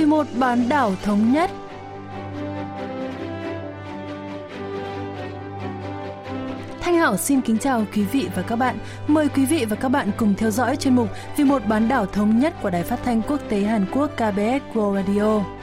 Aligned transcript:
vì 0.00 0.06
một 0.06 0.26
bán 0.38 0.68
đảo 0.68 0.92
thống 1.02 1.32
nhất. 1.32 1.50
Thanh 6.80 6.94
Hảo 6.94 7.16
xin 7.16 7.40
kính 7.40 7.58
chào 7.58 7.84
quý 7.94 8.02
vị 8.02 8.28
và 8.34 8.42
các 8.42 8.56
bạn. 8.56 8.78
Mời 9.06 9.28
quý 9.28 9.46
vị 9.46 9.66
và 9.70 9.76
các 9.76 9.88
bạn 9.88 10.10
cùng 10.16 10.34
theo 10.34 10.50
dõi 10.50 10.76
chuyên 10.76 10.96
mục 10.96 11.08
Vì 11.36 11.44
một 11.44 11.62
bán 11.66 11.88
đảo 11.88 12.06
thống 12.06 12.38
nhất 12.38 12.54
của 12.62 12.70
Đài 12.70 12.82
Phát 12.82 12.98
thanh 13.04 13.22
Quốc 13.22 13.40
tế 13.48 13.60
Hàn 13.60 13.86
Quốc 13.92 14.10
KBS 14.16 14.76
World 14.76 14.94
Radio. 14.94 15.59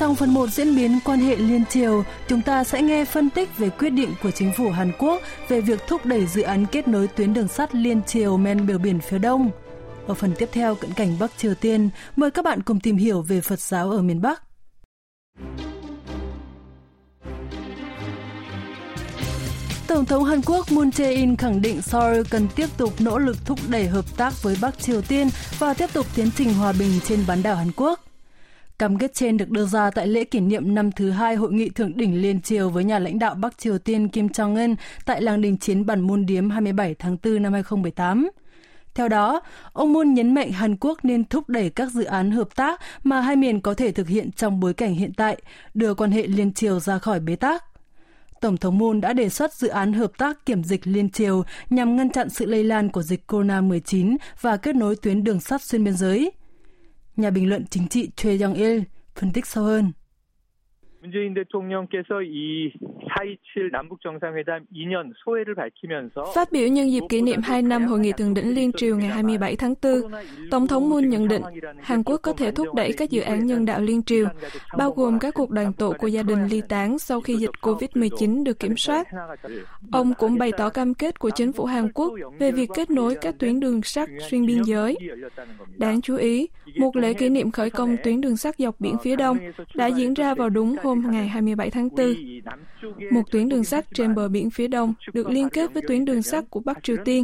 Trong 0.00 0.14
phần 0.14 0.34
1 0.34 0.46
diễn 0.50 0.76
biến 0.76 0.98
quan 1.04 1.18
hệ 1.18 1.36
liên 1.36 1.64
triều, 1.66 2.04
chúng 2.28 2.42
ta 2.42 2.64
sẽ 2.64 2.82
nghe 2.82 3.04
phân 3.04 3.30
tích 3.30 3.58
về 3.58 3.70
quyết 3.70 3.90
định 3.90 4.14
của 4.22 4.30
chính 4.30 4.52
phủ 4.56 4.70
Hàn 4.70 4.92
Quốc 4.98 5.22
về 5.48 5.60
việc 5.60 5.80
thúc 5.86 6.06
đẩy 6.06 6.26
dự 6.26 6.42
án 6.42 6.66
kết 6.66 6.88
nối 6.88 7.08
tuyến 7.08 7.34
đường 7.34 7.48
sắt 7.48 7.74
liên 7.74 8.02
triều 8.02 8.36
men 8.36 8.66
bờ 8.66 8.78
biển 8.78 9.00
phía 9.00 9.18
Đông. 9.18 9.50
Ở 10.06 10.14
phần 10.14 10.34
tiếp 10.38 10.48
theo 10.52 10.74
cận 10.74 10.92
cảnh 10.92 11.16
Bắc 11.20 11.30
Triều 11.38 11.54
Tiên, 11.54 11.90
mời 12.16 12.30
các 12.30 12.44
bạn 12.44 12.62
cùng 12.62 12.80
tìm 12.80 12.96
hiểu 12.96 13.22
về 13.22 13.40
Phật 13.40 13.60
giáo 13.60 13.90
ở 13.90 14.02
miền 14.02 14.22
Bắc. 14.22 14.42
Tổng 19.86 20.04
thống 20.04 20.24
Hàn 20.24 20.42
Quốc 20.42 20.72
Moon 20.72 20.90
Jae-in 20.90 21.36
khẳng 21.36 21.62
định 21.62 21.82
Seoul 21.82 22.22
cần 22.30 22.48
tiếp 22.56 22.66
tục 22.76 22.92
nỗ 22.98 23.18
lực 23.18 23.36
thúc 23.44 23.58
đẩy 23.68 23.86
hợp 23.86 24.04
tác 24.16 24.42
với 24.42 24.56
Bắc 24.60 24.78
Triều 24.78 25.02
Tiên 25.02 25.28
và 25.58 25.74
tiếp 25.74 25.90
tục 25.92 26.06
tiến 26.14 26.30
trình 26.36 26.54
hòa 26.54 26.72
bình 26.78 27.00
trên 27.04 27.24
bán 27.28 27.42
đảo 27.42 27.56
Hàn 27.56 27.70
Quốc. 27.76 28.09
Cam 28.80 28.98
kết 28.98 29.14
trên 29.14 29.36
được 29.36 29.50
đưa 29.50 29.64
ra 29.64 29.90
tại 29.90 30.06
lễ 30.06 30.24
kỷ 30.24 30.40
niệm 30.40 30.74
năm 30.74 30.92
thứ 30.92 31.10
hai 31.10 31.34
hội 31.34 31.52
nghị 31.52 31.68
thượng 31.68 31.96
đỉnh 31.96 32.22
liên 32.22 32.40
triều 32.40 32.70
với 32.70 32.84
nhà 32.84 32.98
lãnh 32.98 33.18
đạo 33.18 33.34
Bắc 33.34 33.58
Triều 33.58 33.78
Tiên 33.78 34.08
Kim 34.08 34.26
Jong-un 34.26 34.74
tại 35.04 35.22
làng 35.22 35.40
đình 35.40 35.56
chiến 35.56 35.86
bản 35.86 36.00
Môn 36.00 36.26
Điếm 36.26 36.50
27 36.50 36.94
tháng 36.94 37.16
4 37.24 37.42
năm 37.42 37.52
2018. 37.52 38.30
Theo 38.94 39.08
đó, 39.08 39.40
ông 39.72 39.92
Moon 39.92 40.14
nhấn 40.14 40.34
mạnh 40.34 40.50
Hàn 40.52 40.76
Quốc 40.80 40.98
nên 41.02 41.24
thúc 41.24 41.48
đẩy 41.48 41.70
các 41.70 41.92
dự 41.92 42.04
án 42.04 42.30
hợp 42.30 42.48
tác 42.56 42.80
mà 43.04 43.20
hai 43.20 43.36
miền 43.36 43.60
có 43.60 43.74
thể 43.74 43.92
thực 43.92 44.08
hiện 44.08 44.32
trong 44.32 44.60
bối 44.60 44.74
cảnh 44.74 44.94
hiện 44.94 45.12
tại, 45.12 45.36
đưa 45.74 45.94
quan 45.94 46.10
hệ 46.10 46.26
liên 46.26 46.52
triều 46.52 46.80
ra 46.80 46.98
khỏi 46.98 47.20
bế 47.20 47.36
tắc. 47.36 47.64
Tổng 48.40 48.56
thống 48.56 48.78
Moon 48.78 49.00
đã 49.00 49.12
đề 49.12 49.28
xuất 49.28 49.54
dự 49.54 49.68
án 49.68 49.92
hợp 49.92 50.12
tác 50.18 50.46
kiểm 50.46 50.64
dịch 50.64 50.86
liên 50.86 51.10
triều 51.10 51.42
nhằm 51.70 51.96
ngăn 51.96 52.10
chặn 52.10 52.30
sự 52.30 52.46
lây 52.46 52.64
lan 52.64 52.88
của 52.88 53.02
dịch 53.02 53.32
corona-19 53.32 54.16
và 54.40 54.56
kết 54.56 54.76
nối 54.76 54.96
tuyến 54.96 55.24
đường 55.24 55.40
sắt 55.40 55.62
xuyên 55.62 55.84
biên 55.84 55.94
giới. 55.94 56.32
Nhà 57.20 57.30
bình 57.30 57.48
luận 57.48 57.66
chính 57.70 57.88
trị 57.88 58.10
Choi 58.16 58.38
Young-il 58.38 58.82
phân 59.14 59.32
tích 59.32 59.46
sâu 59.46 59.64
hơn. 59.64 59.92
Phát 66.34 66.52
biểu 66.52 66.68
nhân 66.68 66.90
dịp 66.90 67.02
kỷ 67.08 67.22
niệm 67.22 67.40
2 67.42 67.62
năm 67.62 67.84
Hội 67.84 67.98
nghị 67.98 68.12
thượng 68.12 68.34
đỉnh 68.34 68.54
liên 68.54 68.72
triều 68.72 68.96
ngày 68.96 69.08
27 69.08 69.56
tháng 69.56 69.74
4, 69.82 69.92
Tổng 70.50 70.66
thống 70.66 70.90
Moon 70.90 71.08
nhận 71.08 71.28
định 71.28 71.42
Hàn 71.82 72.02
Quốc 72.02 72.20
có 72.22 72.32
thể 72.32 72.50
thúc 72.50 72.74
đẩy 72.74 72.92
các 72.92 73.10
dự 73.10 73.20
án 73.20 73.46
nhân 73.46 73.66
đạo 73.66 73.80
liên 73.80 74.02
triều, 74.02 74.26
bao 74.76 74.90
gồm 74.90 75.18
các 75.18 75.34
cuộc 75.34 75.50
đoàn 75.50 75.72
tụ 75.72 75.92
của 75.92 76.06
gia 76.06 76.22
đình 76.22 76.46
ly 76.46 76.62
tán 76.68 76.98
sau 76.98 77.20
khi 77.20 77.36
dịch 77.36 77.50
COVID-19 77.60 78.44
được 78.44 78.58
kiểm 78.58 78.76
soát. 78.76 79.08
Ông 79.92 80.14
cũng 80.18 80.38
bày 80.38 80.52
tỏ 80.58 80.68
cam 80.68 80.94
kết 80.94 81.18
của 81.18 81.30
chính 81.30 81.52
phủ 81.52 81.64
Hàn 81.64 81.92
Quốc 81.92 82.12
về 82.38 82.52
việc 82.52 82.70
kết 82.74 82.90
nối 82.90 83.14
các 83.20 83.34
tuyến 83.38 83.60
đường 83.60 83.82
sắt 83.82 84.08
xuyên 84.30 84.46
biên 84.46 84.62
giới. 84.62 84.96
Đáng 85.76 86.00
chú 86.00 86.16
ý, 86.16 86.48
một 86.76 86.96
lễ 86.96 87.14
kỷ 87.14 87.28
niệm 87.28 87.50
khởi 87.50 87.70
công 87.70 87.96
tuyến 88.04 88.20
đường 88.20 88.36
sắt 88.36 88.54
dọc 88.58 88.80
biển 88.80 88.96
phía 89.02 89.16
đông 89.16 89.38
đã 89.74 89.86
diễn 89.86 90.14
ra 90.14 90.34
vào 90.34 90.50
đúng 90.50 90.76
hôm 90.82 90.89
ngày 91.11 91.27
27 91.27 91.69
tháng 91.69 91.89
4. 91.97 92.07
Một 93.11 93.21
tuyến 93.31 93.49
đường 93.49 93.63
sắt 93.63 93.85
trên 93.93 94.15
bờ 94.15 94.29
biển 94.29 94.49
phía 94.49 94.67
đông 94.67 94.93
được 95.13 95.29
liên 95.29 95.49
kết 95.49 95.73
với 95.73 95.83
tuyến 95.87 96.05
đường 96.05 96.21
sắt 96.21 96.43
của 96.49 96.61
Bắc 96.65 96.83
Triều 96.83 96.97
Tiên. 97.05 97.23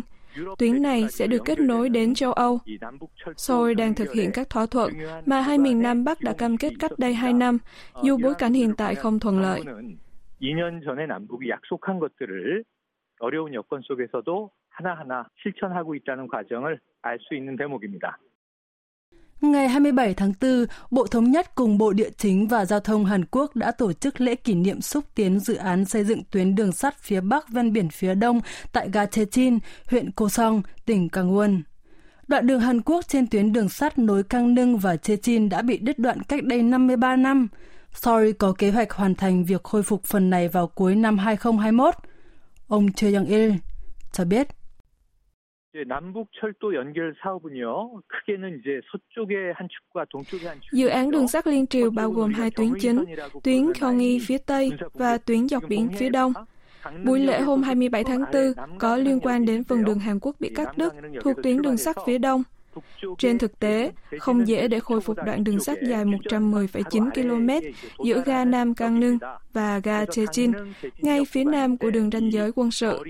Tuyến 0.58 0.82
này 0.82 1.08
sẽ 1.10 1.28
được 1.28 1.42
kết 1.46 1.60
nối 1.60 1.90
đến 1.90 2.14
châu 2.14 2.34
Âu. 2.34 2.60
Seoul 3.38 3.74
đang 3.74 3.94
thực 3.94 4.14
hiện 4.14 4.32
các 4.34 4.50
thỏa 4.50 4.66
thuận 4.66 4.94
mà 5.26 5.42
hai 5.42 5.58
miền 5.58 5.82
Nam 5.82 6.04
Bắc 6.04 6.22
đã 6.22 6.34
cam 6.34 6.58
kết 6.58 6.74
cách 6.80 6.92
đây 6.98 7.14
2 7.14 7.34
năm, 7.34 7.58
dù 8.04 8.18
bối 8.18 8.34
cảnh 8.38 8.54
hiện 8.54 8.74
tại 8.78 8.96
không 8.96 9.20
thuận 9.20 9.42
lợi. 9.42 9.62
2년 10.42 10.82
전에 10.86 11.06
남북이 11.06 11.50
약속한 11.50 12.00
것들을 12.00 12.64
어려운 13.20 13.54
여건 13.54 13.82
속에서도 13.84 14.50
하나하나 14.70 15.28
실천하고 15.44 15.94
있다는 15.96 16.28
과정을 16.28 16.80
알 17.04 17.20
수 17.20 17.36
있는 17.36 17.56
대목입니다. 17.56 18.18
Ngày 19.41 19.69
27 19.69 20.15
tháng 20.15 20.33
4, 20.41 20.67
Bộ 20.91 21.07
Thống 21.07 21.31
nhất 21.31 21.55
cùng 21.55 21.79
Bộ 21.79 21.93
Địa 21.93 22.11
chính 22.17 22.49
và 22.49 22.65
Giao 22.65 22.81
thông 22.81 23.05
Hàn 23.05 23.25
Quốc 23.25 23.57
đã 23.57 23.71
tổ 23.71 23.93
chức 23.93 24.21
lễ 24.21 24.35
kỷ 24.35 24.55
niệm 24.55 24.81
xúc 24.81 25.05
tiến 25.15 25.39
dự 25.39 25.55
án 25.55 25.85
xây 25.85 26.05
dựng 26.05 26.23
tuyến 26.31 26.55
đường 26.55 26.73
sắt 26.73 26.99
phía 26.99 27.21
Bắc 27.21 27.49
ven 27.49 27.73
biển 27.73 27.89
phía 27.89 28.15
Đông 28.15 28.41
tại 28.73 28.89
ga 28.93 29.07
Chechin, 29.07 29.59
huyện 29.91 30.11
Cô 30.13 30.29
Song, 30.29 30.63
tỉnh 30.87 31.09
Gangwon. 31.13 31.61
Đoạn 32.29 32.47
đường 32.47 32.61
Hàn 32.61 32.83
Quốc 32.83 33.09
trên 33.09 33.27
tuyến 33.27 33.53
đường 33.53 33.69
sắt 33.69 33.99
nối 33.99 34.23
Cang 34.23 34.55
Nưng 34.55 34.79
và 34.79 34.97
Chechin 34.97 35.49
đã 35.49 35.63
bị 35.63 35.79
đứt 35.79 35.99
đoạn 35.99 36.23
cách 36.23 36.45
đây 36.45 36.63
53 36.63 37.17
năm. 37.17 37.49
Sorry 37.93 38.33
có 38.33 38.53
kế 38.53 38.71
hoạch 38.71 38.93
hoàn 38.93 39.15
thành 39.15 39.45
việc 39.45 39.65
khôi 39.65 39.83
phục 39.83 40.05
phần 40.05 40.31
này 40.31 40.49
vào 40.49 40.67
cuối 40.67 40.95
năm 40.95 41.19
2021. 41.19 41.95
Ông 42.69 42.93
Choi 42.93 43.13
Young-il 43.13 43.55
cho 44.13 44.25
biết. 44.25 44.49
Dự 50.73 50.89
án 50.89 51.11
đường 51.11 51.29
sắt 51.29 51.47
liên 51.47 51.67
triều 51.67 51.91
bao 51.91 52.11
gồm 52.11 52.33
hai 52.33 52.51
tuyến 52.51 52.73
chính, 52.81 53.05
tuyến 53.43 53.73
Gyeonggi 53.81 54.19
phía 54.27 54.39
Tây 54.39 54.73
và 54.95 55.19
tuyến 55.19 55.49
dọc 55.49 55.63
biển 55.69 55.89
phía 55.99 56.09
Đông. 56.09 56.33
Buổi 57.05 57.21
lễ 57.21 57.41
hôm 57.41 57.63
27 57.63 58.05
tháng 58.05 58.25
4 58.33 58.79
có 58.79 58.97
liên 58.97 59.21
quan 59.21 59.47
đến 59.47 59.65
phần 59.65 59.85
đường 59.85 59.99
Hàn 59.99 60.19
Quốc 60.21 60.37
bị 60.41 60.49
cắt 60.55 60.79
đứt 60.79 60.95
thuộc 61.21 61.37
tuyến 61.43 61.63
đường 61.63 61.77
sắt 61.77 61.97
phía 62.07 62.19
Đông. 62.19 62.43
Trên 63.19 63.39
thực 63.39 63.59
tế, 63.59 63.93
không 64.19 64.49
dễ 64.49 64.69
để 64.69 64.81
khôi 64.81 65.01
phục 65.01 65.17
đoạn 65.27 65.45
đường 65.45 65.61
sắt 65.61 65.79
dài 65.83 66.05
110,9 66.05 67.11
km 67.11 67.67
giữa 68.05 68.23
ga 68.27 68.45
Nam 68.45 68.75
Cang 68.75 69.01
Nưng 69.01 69.19
và 69.53 69.79
ga 69.79 70.05
Chechin, 70.05 70.53
ngay 70.99 71.25
phía 71.25 71.45
nam 71.45 71.77
của 71.77 71.91
đường 71.91 72.11
ranh 72.11 72.33
giới 72.33 72.53
quân 72.55 72.71
sự. 72.71 73.03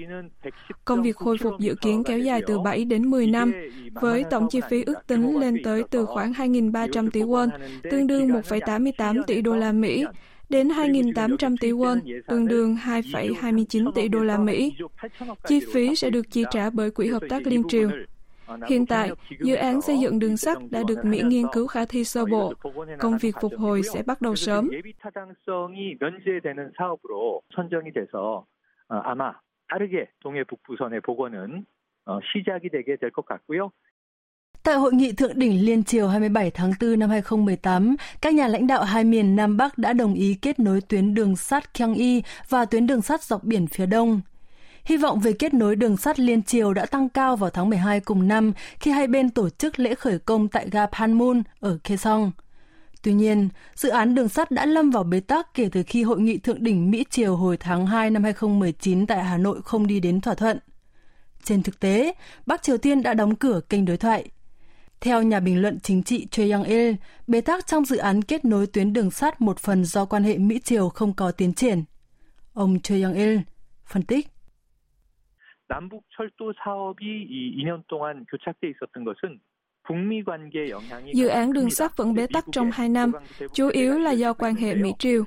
Công 0.84 1.03
việc 1.03 1.16
khôi 1.16 1.38
phục 1.38 1.54
dự 1.59 1.75
kiến 1.75 2.04
kéo 2.04 2.19
dài 2.19 2.43
từ 2.47 2.59
7 2.59 2.84
đến 2.84 3.10
10 3.10 3.27
năm, 3.27 3.53
với 3.93 4.25
tổng 4.31 4.49
chi 4.50 4.60
phí 4.71 4.82
ước 4.82 5.06
tính 5.06 5.41
lên 5.41 5.56
tới 5.65 5.83
từ 5.91 6.06
khoảng 6.06 6.33
2.300 6.33 7.10
tỷ 7.10 7.21
won, 7.21 7.48
tương 7.91 8.06
đương 8.06 8.28
1,88 8.28 9.22
tỷ 9.27 9.43
đô 9.43 9.56
la 9.56 9.72
Mỹ, 9.72 10.04
đến 10.48 10.69
2.800 10.69 11.56
tỷ 11.60 11.71
won, 11.71 12.00
tương 12.28 12.48
đương 12.48 12.77
2,29 12.84 13.93
tỷ 13.93 14.09
đô 14.09 14.19
la 14.19 14.38
Mỹ. 14.38 14.75
Chi 15.48 15.60
phí 15.72 15.97
sẽ 15.97 16.10
được 16.10 16.31
chi 16.31 16.44
trả 16.50 16.71
bởi 16.71 16.91
Quỹ 16.91 17.09
Hợp 17.09 17.22
tác 17.28 17.47
Liên 17.47 17.62
Triều. 17.69 17.91
Hiện 18.69 18.87
tại, 18.87 19.11
dự 19.41 19.55
án 19.55 19.81
xây 19.81 19.99
dựng 19.99 20.19
đường 20.19 20.37
sắt 20.37 20.59
đã 20.71 20.83
được 20.89 21.05
Mỹ 21.05 21.23
nghiên 21.25 21.47
cứu 21.53 21.67
khả 21.67 21.84
thi 21.84 22.05
sơ 22.05 22.25
bộ. 22.25 22.53
Công 22.99 23.19
việc 23.19 23.34
phục 23.41 23.53
hồi 23.59 23.83
sẽ 23.83 24.03
bắt 24.03 24.21
đầu 24.21 24.37
sớm. 24.37 24.71
Tại 34.63 34.75
hội 34.75 34.93
nghị 34.93 35.13
thượng 35.13 35.39
đỉnh 35.39 35.67
liên 35.67 35.84
triều 35.84 36.09
27 36.09 36.51
tháng 36.51 36.73
4 36.81 36.99
năm 36.99 37.11
2018, 37.11 37.97
các 38.23 38.34
nhà 38.34 38.49
lãnh 38.49 38.67
đạo 38.67 38.84
hai 38.84 39.05
miền 39.05 39.37
Nam 39.37 39.57
Bắc 39.57 39.78
đã 39.78 39.93
đồng 39.93 40.15
ý 40.15 40.39
kết 40.43 40.59
nối 40.59 40.81
tuyến 40.81 41.15
đường 41.15 41.37
sắt 41.37 41.75
Kyang-i 41.75 42.23
và 42.49 42.65
tuyến 42.65 42.87
đường 42.87 43.03
sắt 43.03 43.23
dọc 43.23 43.45
biển 43.45 43.67
phía 43.67 43.87
Đông 43.87 44.21
Hy 44.87 44.97
vọng 44.97 45.21
về 45.21 45.33
kết 45.33 45.55
nối 45.55 45.77
đường 45.77 45.97
sắt 45.97 46.21
liên 46.21 46.43
triều 46.43 46.75
đã 46.75 46.87
tăng 46.87 47.09
cao 47.09 47.37
vào 47.37 47.51
tháng 47.51 47.69
12 47.69 48.01
cùng 48.01 48.29
năm 48.29 48.53
khi 48.81 48.91
hai 48.91 49.07
bên 49.07 49.31
tổ 49.31 49.49
chức 49.49 49.79
lễ 49.79 49.95
khởi 49.95 50.19
công 50.19 50.49
tại 50.49 50.69
ga 50.71 50.87
Panmun 50.87 51.43
ở 51.61 51.79
Kaesong. 51.85 52.33
Tuy 53.03 53.13
nhiên, 53.13 53.49
dự 53.75 53.89
án 53.89 54.15
đường 54.15 54.29
sắt 54.29 54.51
đã 54.51 54.67
lâm 54.67 54.91
vào 54.91 55.05
bế 55.05 55.21
tắc 55.21 55.55
kể 55.55 55.69
từ 55.73 55.83
khi 55.83 56.03
hội 56.03 56.21
nghị 56.21 56.39
thượng 56.39 56.65
đỉnh 56.65 56.91
Mỹ-Triều 56.91 57.37
hồi 57.37 57.57
tháng 57.57 57.87
2 57.87 58.10
năm 58.10 58.25
2019 58.25 59.07
tại 59.07 59.25
Hà 59.25 59.39
Nội 59.39 59.60
không 59.65 59.87
đi 59.87 60.01
đến 60.01 60.21
thỏa 60.21 60.34
thuận. 60.34 60.59
Trên 61.45 61.63
thực 61.63 61.81
tế, 61.81 62.13
Bắc 62.47 62.63
Triều 62.63 62.78
Tiên 62.78 63.03
đã 63.03 63.15
đóng 63.15 63.37
cửa 63.37 63.60
kênh 63.69 63.84
đối 63.84 63.97
thoại. 63.97 64.31
Theo 65.01 65.22
nhà 65.22 65.41
bình 65.41 65.63
luận 65.63 65.81
chính 65.81 66.03
trị 66.03 66.27
Choi 66.31 66.47
Young-il, 66.47 66.95
bế 67.27 67.41
tắc 67.41 67.66
trong 67.66 67.84
dự 67.84 67.97
án 67.97 68.22
kết 68.22 68.45
nối 68.45 68.66
tuyến 68.66 68.93
đường 68.93 69.10
sắt 69.10 69.41
một 69.41 69.59
phần 69.59 69.84
do 69.84 70.05
quan 70.05 70.25
hệ 70.25 70.39
Mỹ-Triều 70.39 70.89
không 70.89 71.15
có 71.15 71.33
tiến 71.33 71.55
triển. 71.55 71.84
Ông 72.53 72.81
Choi 72.81 72.99
Young-il 73.01 73.41
phân 73.87 74.03
tích. 74.03 74.35
남북 75.68 76.03
철도 76.18 76.53
사업이 76.64 77.06
이 77.06 77.64
2년 77.64 77.84
동안 77.88 78.26
교착돼 78.29 78.70
있었던 78.70 79.03
것은 79.03 79.40
Dự 81.14 81.28
án 81.28 81.53
đường 81.53 81.70
sắt 81.70 81.97
vẫn 81.97 82.14
bế 82.14 82.28
tắc 82.28 82.46
trong 82.52 82.72
2 82.72 82.90
năm, 82.90 83.12
chủ 83.53 83.68
yếu 83.68 84.00
là 84.00 84.12
do 84.12 84.34
quan 84.34 84.56
hệ 84.56 84.76
Mỹ-Triều. 84.76 85.23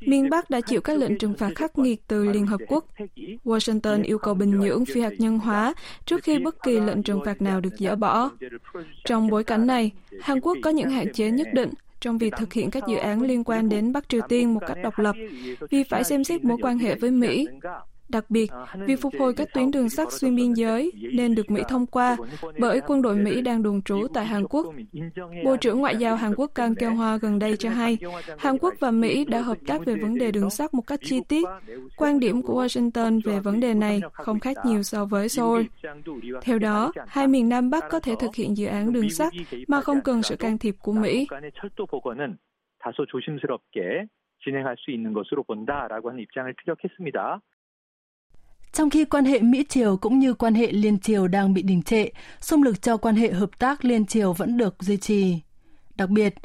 Miền 0.00 0.30
Bắc 0.30 0.50
đã 0.50 0.60
chịu 0.60 0.80
các 0.80 0.98
lệnh 0.98 1.18
trừng 1.18 1.34
phạt 1.34 1.50
khắc 1.54 1.78
nghiệt 1.78 2.00
từ 2.08 2.24
Liên 2.32 2.46
Hợp 2.46 2.60
Quốc. 2.68 2.84
Washington 3.44 4.04
yêu 4.04 4.18
cầu 4.18 4.34
Bình 4.34 4.60
Nhưỡng 4.60 4.84
phi 4.84 5.00
hạt 5.00 5.12
nhân 5.18 5.38
hóa 5.38 5.74
trước 6.04 6.22
khi 6.22 6.38
bất 6.38 6.62
kỳ 6.62 6.80
lệnh 6.80 7.02
trừng 7.02 7.20
phạt 7.24 7.42
nào 7.42 7.60
được 7.60 7.74
dỡ 7.78 7.96
bỏ. 7.96 8.30
Trong 9.04 9.30
bối 9.30 9.44
cảnh 9.44 9.66
này, 9.66 9.90
Hàn 10.20 10.40
Quốc 10.40 10.58
có 10.62 10.70
những 10.70 10.90
hạn 10.90 11.12
chế 11.12 11.30
nhất 11.30 11.48
định 11.54 11.70
trong 12.00 12.18
việc 12.18 12.34
thực 12.38 12.52
hiện 12.52 12.70
các 12.70 12.82
dự 12.88 12.96
án 12.96 13.22
liên 13.22 13.44
quan 13.44 13.68
đến 13.68 13.92
Bắc 13.92 14.08
Triều 14.08 14.20
Tiên 14.28 14.54
một 14.54 14.60
cách 14.66 14.78
độc 14.82 14.98
lập, 14.98 15.16
vì 15.70 15.82
phải 15.84 16.04
xem 16.04 16.24
xét 16.24 16.44
mối 16.44 16.58
quan 16.62 16.78
hệ 16.78 16.94
với 16.94 17.10
Mỹ. 17.10 17.46
Đặc 18.12 18.24
biệt, 18.28 18.50
việc 18.86 19.00
phục 19.00 19.12
hồi 19.18 19.34
các 19.34 19.48
tuyến 19.54 19.70
đường 19.70 19.88
sắt 19.88 20.12
xuyên 20.12 20.36
biên 20.36 20.52
giới 20.52 20.92
nên 21.12 21.34
được 21.34 21.50
Mỹ 21.50 21.62
thông 21.68 21.86
qua 21.86 22.16
bởi 22.58 22.80
quân 22.86 23.02
đội 23.02 23.16
Mỹ 23.16 23.40
đang 23.40 23.62
đồn 23.62 23.82
trú 23.82 24.06
tại 24.14 24.26
Hàn 24.26 24.44
Quốc. 24.50 24.66
Bộ 25.44 25.56
trưởng 25.56 25.80
Ngoại 25.80 25.96
giao 25.96 26.16
Hàn 26.16 26.34
Quốc 26.34 26.50
Kang 26.54 26.74
Kyung 26.74 26.96
Hoa 26.96 27.16
gần 27.16 27.38
đây 27.38 27.56
cho 27.56 27.70
hay, 27.70 27.98
Hàn 28.38 28.58
Quốc 28.58 28.74
và 28.80 28.90
Mỹ 28.90 29.24
đã 29.24 29.40
hợp 29.40 29.58
tác 29.66 29.84
về 29.84 29.94
vấn 29.96 30.18
đề 30.18 30.32
đường 30.32 30.50
sắt 30.50 30.74
một 30.74 30.82
cách 30.86 31.00
chi 31.02 31.20
tiết. 31.28 31.46
Quan 31.96 32.20
điểm 32.20 32.42
của 32.42 32.64
Washington 32.64 33.20
về 33.24 33.40
vấn 33.40 33.60
đề 33.60 33.74
này 33.74 34.00
không 34.12 34.40
khác 34.40 34.56
nhiều 34.64 34.82
so 34.82 35.04
với 35.04 35.28
Seoul. 35.28 35.62
Theo 36.42 36.58
đó, 36.58 36.92
hai 37.06 37.28
miền 37.28 37.48
Nam 37.48 37.70
Bắc 37.70 37.84
có 37.90 38.00
thể 38.00 38.14
thực 38.20 38.34
hiện 38.34 38.56
dự 38.56 38.66
án 38.66 38.92
đường 38.92 39.10
sắt 39.10 39.32
mà 39.68 39.80
không 39.80 40.00
cần 40.04 40.22
sự 40.22 40.36
can 40.36 40.58
thiệp 40.58 40.74
của 40.82 40.92
Mỹ. 40.92 41.26
다소 42.80 43.04
조심스럽게 43.12 44.08
진행할 44.42 44.74
수 44.78 44.90
있는 44.90 45.12
것으로 45.12 45.42
본다라고 45.44 46.08
하는 46.08 46.20
입장을 46.24 46.52
피력했습니다. 46.54 47.40
Trong 48.75 48.89
khi 48.89 49.05
quan 49.05 49.25
hệ 49.25 49.39
Mỹ-Triều 49.39 49.97
cũng 49.97 50.19
như 50.19 50.33
quan 50.33 50.53
hệ 50.53 50.71
Liên 50.71 50.99
Triều 50.99 51.27
đang 51.27 51.53
bị 51.53 51.61
đình 51.61 51.81
trệ, 51.81 52.09
xung 52.41 52.63
lực 52.63 52.81
cho 52.81 52.97
quan 52.97 53.15
hệ 53.15 53.31
hợp 53.31 53.59
tác 53.59 53.85
Liên 53.85 54.05
Triều 54.05 54.33
vẫn 54.33 54.57
được 54.57 54.75
duy 54.79 54.97
trì. 54.97 55.39
Đặc 55.95 56.09
biệt, 56.09 56.35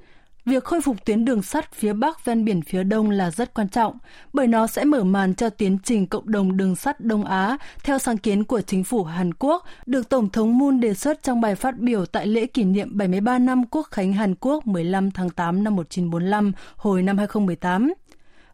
việc 0.44 0.64
khôi 0.64 0.80
phục 0.80 1.04
tuyến 1.04 1.24
đường 1.24 1.42
sắt 1.42 1.74
phía 1.74 1.92
Bắc 1.92 2.24
ven 2.24 2.44
biển 2.44 2.62
phía 2.62 2.82
Đông 2.84 3.10
là 3.10 3.30
rất 3.30 3.54
quan 3.54 3.68
trọng, 3.68 3.98
bởi 4.32 4.46
nó 4.46 4.66
sẽ 4.66 4.84
mở 4.84 5.04
màn 5.04 5.34
cho 5.34 5.50
tiến 5.50 5.78
trình 5.84 6.06
cộng 6.06 6.30
đồng 6.30 6.56
đường 6.56 6.76
sắt 6.76 7.00
Đông 7.00 7.24
Á 7.24 7.56
theo 7.84 7.98
sáng 7.98 8.18
kiến 8.18 8.44
của 8.44 8.60
chính 8.60 8.84
phủ 8.84 9.04
Hàn 9.04 9.34
Quốc, 9.34 9.64
được 9.86 10.08
Tổng 10.08 10.30
thống 10.30 10.58
Moon 10.58 10.80
đề 10.80 10.94
xuất 10.94 11.22
trong 11.22 11.40
bài 11.40 11.54
phát 11.54 11.78
biểu 11.78 12.06
tại 12.06 12.26
lễ 12.26 12.46
kỷ 12.46 12.64
niệm 12.64 12.98
73 12.98 13.38
năm 13.38 13.66
Quốc 13.70 13.88
khánh 13.90 14.12
Hàn 14.12 14.34
Quốc 14.40 14.66
15 14.66 15.10
tháng 15.10 15.30
8 15.30 15.64
năm 15.64 15.76
1945 15.76 16.52
hồi 16.76 17.02
năm 17.02 17.18
2018. 17.18 17.92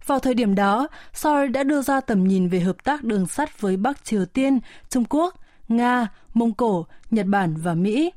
Vào 0.07 0.19
thời 0.19 0.35
điểm 0.35 0.55
đó, 0.55 0.89
Seoul 1.13 1.49
đã 1.49 1.63
đưa 1.63 1.83
ra 1.83 2.01
tầm 2.01 2.29
nhìn 2.29 2.49
về 2.49 2.61
hợp 2.61 2.85
tác 2.85 3.05
đường 3.05 3.27
sắt 3.27 3.61
với 3.61 3.77
Bắc 3.77 4.05
Triều 4.05 4.27
Tiên, 4.27 4.61
Trung 4.89 5.05
Quốc, 5.09 5.35
Nga, 5.69 6.09
Mông 6.35 6.53
Cổ, 6.53 6.87
Nhật 7.11 7.27
Bản 7.27 7.55
và 7.57 7.75
Mỹ. 7.75 8.13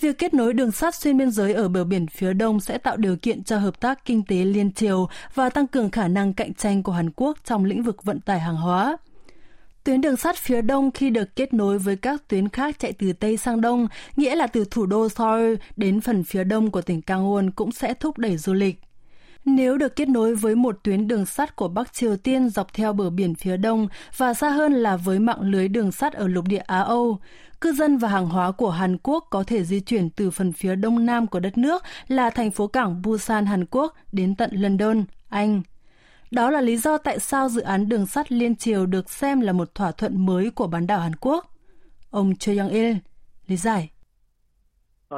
Việc 0.00 0.18
kết 0.18 0.34
nối 0.34 0.54
đường 0.54 0.72
sắt 0.72 0.94
xuyên 0.94 1.18
biên 1.18 1.30
giới 1.30 1.52
ở 1.52 1.68
bờ 1.68 1.84
biển 1.84 2.06
phía 2.06 2.32
đông 2.32 2.60
sẽ 2.60 2.78
tạo 2.78 2.96
điều 2.96 3.16
kiện 3.16 3.44
cho 3.44 3.58
hợp 3.58 3.80
tác 3.80 4.04
kinh 4.04 4.22
tế 4.22 4.36
liên 4.36 4.72
triều 4.72 5.08
và 5.34 5.50
tăng 5.50 5.66
cường 5.66 5.90
khả 5.90 6.08
năng 6.08 6.34
cạnh 6.34 6.54
tranh 6.54 6.82
của 6.82 6.92
Hàn 6.92 7.10
Quốc 7.10 7.38
trong 7.44 7.64
lĩnh 7.64 7.82
vực 7.82 8.04
vận 8.04 8.20
tải 8.20 8.40
hàng 8.40 8.56
hóa. 8.56 8.96
Tuyến 9.84 10.00
đường 10.00 10.16
sắt 10.16 10.36
phía 10.36 10.62
đông 10.62 10.90
khi 10.90 11.10
được 11.10 11.36
kết 11.36 11.54
nối 11.54 11.78
với 11.78 11.96
các 11.96 12.28
tuyến 12.28 12.48
khác 12.48 12.78
chạy 12.78 12.92
từ 12.92 13.12
Tây 13.12 13.36
sang 13.36 13.60
Đông, 13.60 13.88
nghĩa 14.16 14.34
là 14.34 14.46
từ 14.46 14.64
thủ 14.70 14.86
đô 14.86 15.08
Seoul 15.08 15.54
đến 15.76 16.00
phần 16.00 16.24
phía 16.24 16.44
đông 16.44 16.70
của 16.70 16.82
tỉnh 16.82 17.00
Gangwon 17.06 17.50
cũng 17.56 17.72
sẽ 17.72 17.94
thúc 17.94 18.18
đẩy 18.18 18.36
du 18.36 18.52
lịch. 18.52 18.80
Nếu 19.47 19.77
được 19.77 19.95
kết 19.95 20.09
nối 20.09 20.35
với 20.35 20.55
một 20.55 20.83
tuyến 20.83 21.07
đường 21.07 21.25
sắt 21.25 21.55
của 21.55 21.67
Bắc 21.67 21.93
Triều 21.93 22.17
Tiên 22.17 22.49
dọc 22.49 22.73
theo 22.73 22.93
bờ 22.93 23.09
biển 23.09 23.35
phía 23.35 23.57
đông 23.57 23.87
và 24.17 24.33
xa 24.33 24.49
hơn 24.49 24.73
là 24.73 24.97
với 24.97 25.19
mạng 25.19 25.41
lưới 25.41 25.67
đường 25.67 25.91
sắt 25.91 26.13
ở 26.13 26.27
lục 26.27 26.47
địa 26.47 26.63
Á-Âu, 26.67 27.19
cư 27.61 27.73
dân 27.73 27.97
và 27.97 28.07
hàng 28.07 28.25
hóa 28.25 28.51
của 28.51 28.69
Hàn 28.69 28.97
Quốc 29.03 29.27
có 29.29 29.43
thể 29.43 29.63
di 29.63 29.79
chuyển 29.79 30.09
từ 30.09 30.31
phần 30.31 30.51
phía 30.53 30.75
đông 30.75 31.05
nam 31.05 31.27
của 31.27 31.39
đất 31.39 31.57
nước 31.57 31.83
là 32.07 32.29
thành 32.29 32.51
phố 32.51 32.67
cảng 32.67 33.01
Busan, 33.01 33.45
Hàn 33.45 33.65
Quốc 33.65 33.95
đến 34.11 34.35
tận 34.35 34.49
London, 34.53 35.03
Anh. 35.29 35.61
Đó 36.31 36.49
là 36.49 36.61
lý 36.61 36.77
do 36.77 36.97
tại 36.97 37.19
sao 37.19 37.49
dự 37.49 37.61
án 37.61 37.89
đường 37.89 38.05
sắt 38.05 38.31
liên 38.31 38.55
triều 38.55 38.85
được 38.85 39.09
xem 39.09 39.41
là 39.41 39.53
một 39.53 39.75
thỏa 39.75 39.91
thuận 39.91 40.25
mới 40.25 40.51
của 40.51 40.67
bán 40.67 40.87
đảo 40.87 40.99
Hàn 40.99 41.15
Quốc. 41.15 41.45
Ông 42.11 42.35
Choi 42.35 42.55
Young-il 42.55 42.95
lý 43.47 43.55
giải. 43.57 43.89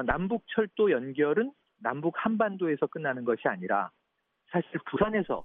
남북 0.04 0.44
철도 0.48 0.92
연결은 0.92 1.52
남북 1.80 2.14
한반도에서 2.18 2.88
끝나는 2.88 3.24
것이 3.24 3.48
아니라 3.48 3.90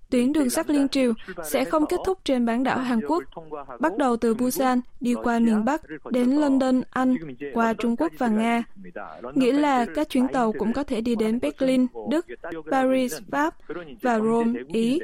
Tuyến 0.09 0.33
đường 0.33 0.49
sắt 0.49 0.69
liên 0.69 0.89
triều 0.89 1.13
sẽ 1.43 1.65
không 1.65 1.85
kết 1.85 1.97
thúc 2.05 2.19
trên 2.23 2.45
bán 2.45 2.63
đảo 2.63 2.79
Hàn 2.79 2.99
Quốc, 3.07 3.23
bắt 3.79 3.97
đầu 3.97 4.17
từ 4.17 4.33
Busan 4.33 4.81
đi 4.99 5.13
qua 5.23 5.39
miền 5.39 5.65
Bắc 5.65 5.81
đến 6.11 6.29
London, 6.29 6.81
Anh, 6.89 7.15
qua 7.53 7.73
Trung 7.73 7.95
Quốc 7.95 8.11
và 8.17 8.27
Nga. 8.27 8.63
Nghĩa 9.35 9.53
là 9.53 9.85
các 9.95 10.09
chuyến 10.09 10.27
tàu 10.27 10.51
cũng 10.51 10.73
có 10.73 10.83
thể 10.83 11.01
đi 11.01 11.15
đến 11.15 11.39
Berlin, 11.41 11.87
Đức, 12.09 12.25
Paris, 12.71 13.21
Pháp 13.31 13.53
và 14.01 14.19
Rome, 14.19 14.59
Ý. 14.73 14.99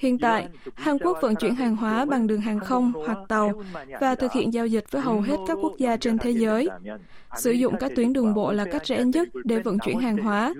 Hiện 0.00 0.18
tại, 0.18 0.48
Hàn 0.74 0.98
Quốc 0.98 1.18
vận 1.20 1.34
chuyển 1.34 1.54
hàng 1.54 1.76
hóa 1.76 2.04
bằng 2.04 2.26
đường 2.26 2.40
hàng 2.40 2.60
không 2.60 2.92
hoặc 3.06 3.18
tàu 3.28 3.52
và 4.00 4.14
thực 4.14 4.32
hiện 4.32 4.52
giao 4.52 4.66
dịch 4.66 4.84
với 4.90 5.02
hầu 5.02 5.20
hết 5.20 5.36
các 5.46 5.58
quốc 5.62 5.72
gia 5.78 5.96
trên 5.96 6.18
thế 6.18 6.30
giới. 6.30 6.68
Sử 7.36 7.50
dụng 7.50 7.74
các 7.80 7.92
tuyến 7.96 8.12
đường 8.12 8.34
bộ 8.34 8.52
là 8.52 8.64
cách 8.72 8.86
rẻ 8.86 9.04
nhất 9.04 9.28
để 9.44 9.58
vận 9.58 9.78
chuyển 9.78 9.98
hàng 9.98 10.16
hóa. 10.16 10.54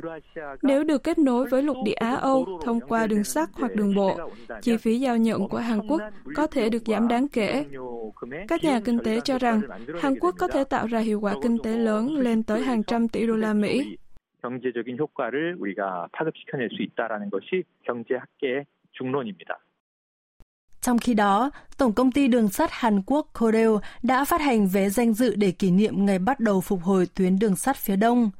Nếu 0.63 0.85
được 0.85 1.05
kết 1.05 1.19
nối 1.19 1.47
với 1.49 1.63
lục 1.63 1.77
địa 1.85 1.93
Á-Âu 1.93 2.61
thông 2.65 2.81
qua 2.81 3.07
đường 3.07 3.25
sắt 3.25 3.49
hoặc 3.53 3.75
đường 3.75 3.95
bộ, 3.95 4.31
chi 4.63 4.77
phí 4.77 5.01
giao 5.01 5.17
nhận 5.17 5.49
của 5.49 5.59
Hàn 5.59 5.81
Quốc 5.89 6.03
có 6.35 6.47
thể 6.47 6.69
được 6.69 6.83
giảm 6.87 7.09
đáng 7.09 7.29
kể. 7.29 7.65
Các 8.49 8.65
nhà 8.65 8.81
kinh 8.85 8.99
tế 8.99 9.21
cho 9.21 9.39
rằng 9.39 9.61
Hàn 10.01 10.19
Quốc 10.21 10.35
có 10.39 10.49
thể 10.49 10.65
tạo 10.65 10.87
ra 10.87 10.99
hiệu 10.99 11.21
quả 11.21 11.35
kinh 11.43 11.59
tế 11.59 11.77
lớn 11.77 12.15
lên 12.17 12.43
tới 12.43 12.63
hàng 12.63 12.83
trăm 12.83 13.09
tỷ 13.09 13.27
đô 13.27 13.37
la 13.37 13.53
Mỹ. 13.53 13.97
경제적인 14.43 14.97
효과를 14.99 15.57
우리가 15.59 16.09
파급시켜낼 16.13 16.69
수 16.71 16.83
있다라는 16.83 17.31
것이 17.31 17.65
경제학계의 17.83 18.65
중론입니다. 18.93 19.59
Trong 20.81 20.99
khi 20.99 21.15
đó, 21.15 21.51
Tổng 21.77 21.93
công 21.93 22.13
ty 22.13 22.29
đường 22.29 22.49
sắt 22.49 22.71
Hàn 22.73 23.03
Quốc 23.07 23.31
Koreo 23.39 23.81
đã 24.03 24.25
phát 24.25 24.41
hành 24.41 24.69
vé 24.69 24.89
danh 24.89 25.15
dự 25.15 25.35
để 25.37 25.51
kỷ 25.51 25.71
niệm 25.71 26.07
ngày 26.07 26.19
bắt 26.19 26.41
đầu 26.41 26.61
phục 26.61 26.83
hồi 26.83 27.07
tuyến 27.15 27.39
đường 27.39 27.57
sắt 27.57 27.77
phía 27.77 27.97
đông. 27.97 28.31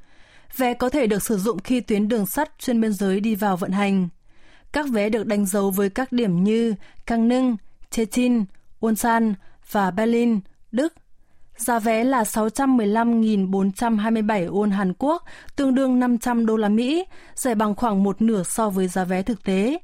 Vé 0.57 0.75
có 0.75 0.89
thể 0.89 1.07
được 1.07 1.23
sử 1.23 1.39
dụng 1.39 1.59
khi 1.59 1.81
tuyến 1.81 2.09
đường 2.09 2.27
sắt 2.27 2.51
xuyên 2.59 2.81
biên 2.81 2.93
giới 2.93 3.21
đi 3.21 3.35
vào 3.35 3.57
vận 3.57 3.71
hành. 3.71 4.09
Các 4.73 4.87
vé 4.93 5.09
được 5.09 5.27
đánh 5.27 5.47
dấu 5.47 5.71
với 5.71 5.91
các 5.91 6.13
điểm 6.13 6.45
như 6.45 6.75
Cang 7.07 7.29
Nưng, 7.29 7.57
Chetin, 7.91 8.45
Ulsan 8.87 9.35
và 9.71 9.91
Berlin, 9.91 10.41
Đức. 10.73 10.95
Giá 11.57 11.79
vé 11.79 12.05
là 12.05 12.23
615.427 12.23 14.51
won 14.51 14.71
Hàn 14.71 14.93
Quốc, 14.99 15.25
tương 15.57 15.75
đương 15.75 16.01
500 16.01 16.47
đô 16.47 16.57
la 16.57 16.69
Mỹ, 16.69 17.05
rẻ 17.35 17.55
bằng 17.55 17.75
khoảng 17.75 18.03
một 18.03 18.23
nửa 18.23 18.43
so 18.43 18.71
với 18.71 18.89
giá 18.89 19.05
vé 19.05 19.23
thực 19.23 19.45
tế. 19.45 19.79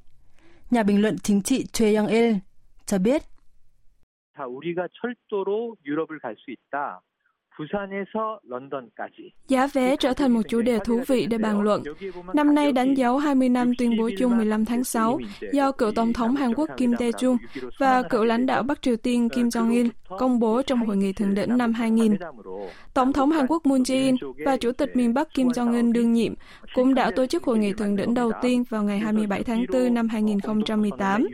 Nhà 0.71 0.83
bình 0.83 1.01
luận 1.01 1.17
chính 1.17 1.41
trị 1.41 1.65
Choi 1.65 1.95
Young-il 1.95 2.35
cho 2.85 2.97
biết. 2.99 3.21
Giá 9.47 9.67
vé 9.67 9.95
trở 9.95 10.13
thành 10.13 10.31
một 10.31 10.41
chủ 10.49 10.61
đề 10.61 10.79
thú 10.79 11.01
vị 11.07 11.25
để 11.25 11.37
bàn 11.37 11.61
luận. 11.61 11.83
Năm 12.33 12.55
nay 12.55 12.71
đánh 12.71 12.93
dấu 12.93 13.17
20 13.17 13.49
năm 13.49 13.71
tuyên 13.77 13.97
bố 13.97 14.09
chung 14.17 14.37
15 14.37 14.65
tháng 14.65 14.83
6 14.83 15.19
do 15.53 15.71
cựu 15.71 15.91
Tổng 15.91 16.13
thống 16.13 16.35
Hàn 16.35 16.53
Quốc 16.53 16.69
Kim 16.77 16.91
Dae-jung 16.91 17.37
và 17.79 18.01
cựu 18.01 18.23
lãnh 18.25 18.45
đạo 18.45 18.63
Bắc 18.63 18.81
Triều 18.81 18.95
Tiên 18.95 19.29
Kim 19.29 19.47
Jong-il 19.47 19.89
công 20.09 20.39
bố 20.39 20.61
trong 20.61 20.85
Hội 20.85 20.97
nghị 20.97 21.13
Thượng 21.13 21.33
đỉnh 21.33 21.57
năm 21.57 21.73
2000. 21.73 22.15
Tổng 22.93 23.13
thống 23.13 23.31
Hàn 23.31 23.47
Quốc 23.47 23.65
Moon 23.65 23.81
Jae-in 23.81 24.33
và 24.45 24.57
Chủ 24.57 24.71
tịch 24.71 24.95
miền 24.95 25.13
Bắc 25.13 25.33
Kim 25.33 25.47
Jong-un 25.47 25.91
đương 25.91 26.13
nhiệm 26.13 26.33
cũng 26.75 26.93
đã 26.93 27.11
tổ 27.11 27.25
chức 27.25 27.43
Hội 27.43 27.57
nghị 27.57 27.73
Thượng 27.73 27.95
đỉnh 27.95 28.13
đầu 28.13 28.31
tiên 28.41 28.63
vào 28.69 28.83
ngày 28.83 28.99
27 28.99 29.43
tháng 29.43 29.65
4 29.73 29.93
năm 29.93 30.09
2018. 30.09 31.27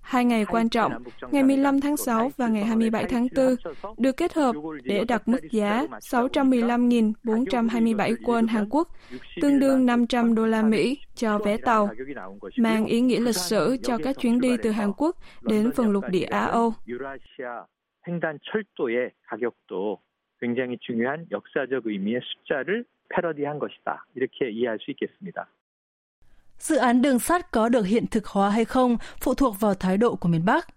Hai 0.00 0.24
ngày 0.24 0.44
quan 0.44 0.68
trọng, 0.68 0.92
ngày 1.30 1.42
15 1.42 1.80
tháng 1.80 1.96
6 1.96 2.30
và 2.36 2.48
ngày 2.48 2.64
27 2.64 3.04
tháng 3.04 3.28
4, 3.36 3.56
được 3.98 4.16
kết 4.16 4.34
hợp 4.34 4.56
để 4.82 5.04
đặt 5.04 5.28
mức 5.28 5.38
giá 5.51 5.85
615.427 5.99 8.15
won 8.15 8.47
Hàn 8.47 8.69
Quốc, 8.69 8.87
tương 9.41 9.59
đương 9.59 9.85
500 9.85 10.35
đô 10.35 10.45
la 10.45 10.61
Mỹ 10.61 10.99
cho 11.15 11.37
vé 11.37 11.57
tàu, 11.57 11.89
mang 12.57 12.85
ý 12.85 13.01
nghĩa 13.01 13.19
lịch 13.19 13.35
sử 13.35 13.77
cho 13.83 13.97
các 13.97 14.17
chuyến 14.19 14.41
đi 14.41 14.57
từ 14.63 14.71
Hàn 14.71 14.91
Quốc 14.97 15.17
đến 15.41 15.71
phần 15.75 15.91
lục 15.91 16.03
địa 16.09 16.25
Á-Âu. 16.25 16.73
횡단 18.07 18.39
철도의 18.43 19.11
가격도 19.27 19.99
굉장히 20.41 20.77
중요한 20.81 21.25
역사적 21.31 21.85
의미의 21.85 22.19
숫자를 22.21 22.83
패러디한 23.09 23.59
것이다. 23.59 24.05
이렇게 24.15 24.51
이해할 24.51 24.77
수 24.81 24.91
있겠습니다. 24.91 25.47
Dự 26.59 26.77
án 26.77 27.01
đường 27.01 27.19
sắt 27.19 27.51
có 27.51 27.69
được 27.69 27.85
hiện 27.85 28.07
thực 28.07 28.27
hóa 28.27 28.49
hay 28.49 28.65
không 28.65 28.97
phụ 29.21 29.33
thuộc 29.33 29.59
vào 29.59 29.73
thái 29.73 29.97
độ 29.97 30.15
của 30.15 30.29
miền 30.29 30.45
Bắc. 30.45 30.67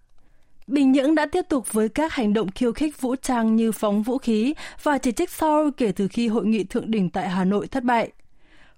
Bình 0.72 0.92
Nhưỡng 0.92 1.14
đã 1.14 1.26
tiếp 1.26 1.42
tục 1.48 1.72
với 1.72 1.88
các 1.88 2.12
hành 2.12 2.32
động 2.32 2.50
khiêu 2.50 2.72
khích 2.72 3.00
vũ 3.00 3.16
trang 3.16 3.56
như 3.56 3.72
phóng 3.72 4.02
vũ 4.02 4.18
khí 4.18 4.54
và 4.82 4.98
chỉ 4.98 5.12
trích 5.12 5.30
Seoul 5.30 5.68
kể 5.76 5.92
từ 5.92 6.08
khi 6.08 6.28
hội 6.28 6.46
nghị 6.46 6.64
thượng 6.64 6.90
đỉnh 6.90 7.10
tại 7.10 7.28
Hà 7.28 7.44
Nội 7.44 7.66
thất 7.66 7.84
bại. 7.84 8.10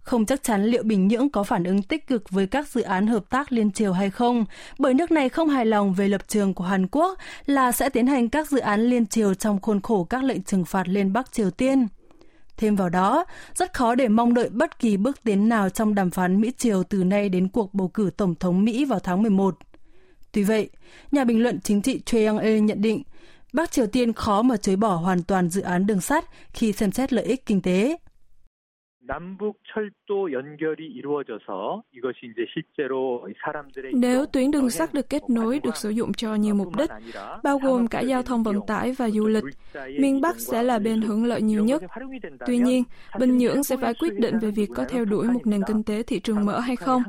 Không 0.01 0.27
chắc 0.27 0.43
chắn 0.43 0.65
liệu 0.65 0.83
Bình 0.83 1.09
Nhưỡng 1.09 1.29
có 1.29 1.43
phản 1.43 1.65
ứng 1.65 1.83
tích 1.83 2.07
cực 2.07 2.31
với 2.31 2.47
các 2.47 2.69
dự 2.69 2.83
án 2.83 3.07
hợp 3.07 3.25
tác 3.31 3.53
liên 3.53 3.71
triều 3.71 3.93
hay 3.93 4.11
không, 4.11 4.45
bởi 4.79 4.95
nước 4.95 5.11
này 5.11 5.29
không 5.29 5.49
hài 5.49 5.67
lòng 5.67 5.95
về 5.95 6.09
lập 6.09 6.29
trường 6.29 6.55
của 6.55 6.65
Hàn 6.65 6.87
Quốc 6.91 7.19
là 7.47 7.73
sẽ 7.73 7.89
tiến 7.89 8.07
hành 8.07 8.29
các 8.29 8.51
dự 8.51 8.59
án 8.59 8.81
liên 8.81 9.07
triều 9.07 9.35
trong 9.35 9.61
khuôn 9.61 9.81
khổ 9.81 10.05
các 10.05 10.25
lệnh 10.25 10.43
trừng 10.43 10.65
phạt 10.65 10.89
lên 10.89 11.13
Bắc 11.13 11.33
Triều 11.33 11.51
Tiên. 11.51 11.87
Thêm 12.57 12.77
vào 12.77 12.89
đó, 12.89 13.25
rất 13.55 13.73
khó 13.75 13.95
để 13.95 14.09
mong 14.09 14.35
đợi 14.35 14.49
bất 14.49 14.79
kỳ 14.79 14.97
bước 14.97 15.25
tiến 15.25 15.49
nào 15.49 15.69
trong 15.69 15.95
đàm 15.95 16.11
phán 16.11 16.41
Mỹ-Triều 16.41 16.83
từ 16.83 17.05
nay 17.05 17.29
đến 17.29 17.49
cuộc 17.49 17.75
bầu 17.75 17.89
cử 17.89 18.11
Tổng 18.17 18.35
thống 18.35 18.65
Mỹ 18.65 18.85
vào 18.85 18.99
tháng 18.99 19.23
11. 19.23 19.57
Tuy 20.35 20.43
vậy, 20.43 20.69
nhà 21.13 21.25
bình 21.25 21.43
luận 21.43 21.61
chính 21.65 21.83
trị 21.83 22.01
Choi 22.07 22.25
Young-e 22.25 22.61
nhận 22.61 22.83
định 22.83 23.03
Bắc 23.53 23.73
Triều 23.73 23.87
Tiên 23.87 24.13
khó 24.13 24.43
mà 24.43 24.57
chối 24.57 24.77
bỏ 24.77 24.95
hoàn 24.95 25.23
toàn 25.23 25.49
dự 25.49 25.61
án 25.61 25.87
đường 25.87 26.01
sắt 26.01 26.25
khi 26.53 26.73
xem 26.73 26.93
xét 26.93 27.13
lợi 27.13 27.25
ích 27.25 27.47
kinh 27.47 27.63
tế. 27.63 27.97
남북 29.10 29.58
철도 29.74 30.32
연결이 30.32 30.86
이루어져서 30.86 31.84
이것이 31.96 32.28
이제 32.28 32.46
실제로 32.54 33.28
사람들의 33.44 33.94
Nếu 33.94 34.26
tuyến 34.26 34.52
đường 34.52 34.70
sắt 34.70 34.94
được 34.94 35.10
kết 35.10 35.30
nối 35.30 35.60
được 35.60 35.76
sử 35.76 35.90
dụng 35.90 36.14
cho 36.14 36.36
nhiều 36.36 36.56
mục 36.56 36.76
đích, 36.78 36.90
bao 37.44 37.58
gồm 37.58 37.88
cả 37.88 38.00
giao 38.00 38.24
thông 38.24 38.44
vận 38.44 38.60
tải 38.68 38.92
và 38.92 39.10
du 39.10 39.28
lịch, 39.28 39.44
miền 40.00 40.22
Bắc 40.22 40.40
sẽ 40.40 40.64
là 40.64 40.80
bên 40.80 41.02
hưởng 41.02 41.26
lợi 41.26 41.42
nhiều 41.42 41.64
nhất. 41.64 41.84
Tuy 42.46 42.58
nhiên, 42.58 42.84
Bình 43.20 43.38
Nhưỡng 43.38 43.64
sẽ 43.64 43.78
phải 43.78 43.94
quyết 43.94 44.20
định 44.20 44.40
về 44.40 44.52
việc 44.52 44.70
có 44.76 44.86
theo 44.90 45.06
đuổi 45.06 45.28
một 45.28 45.48
nền 45.48 45.62
kinh 45.68 45.84
tế 45.84 46.04
thị 46.04 46.20
trường 46.20 46.46
mở 46.46 46.60
hay 46.60 46.76
không. 46.76 47.04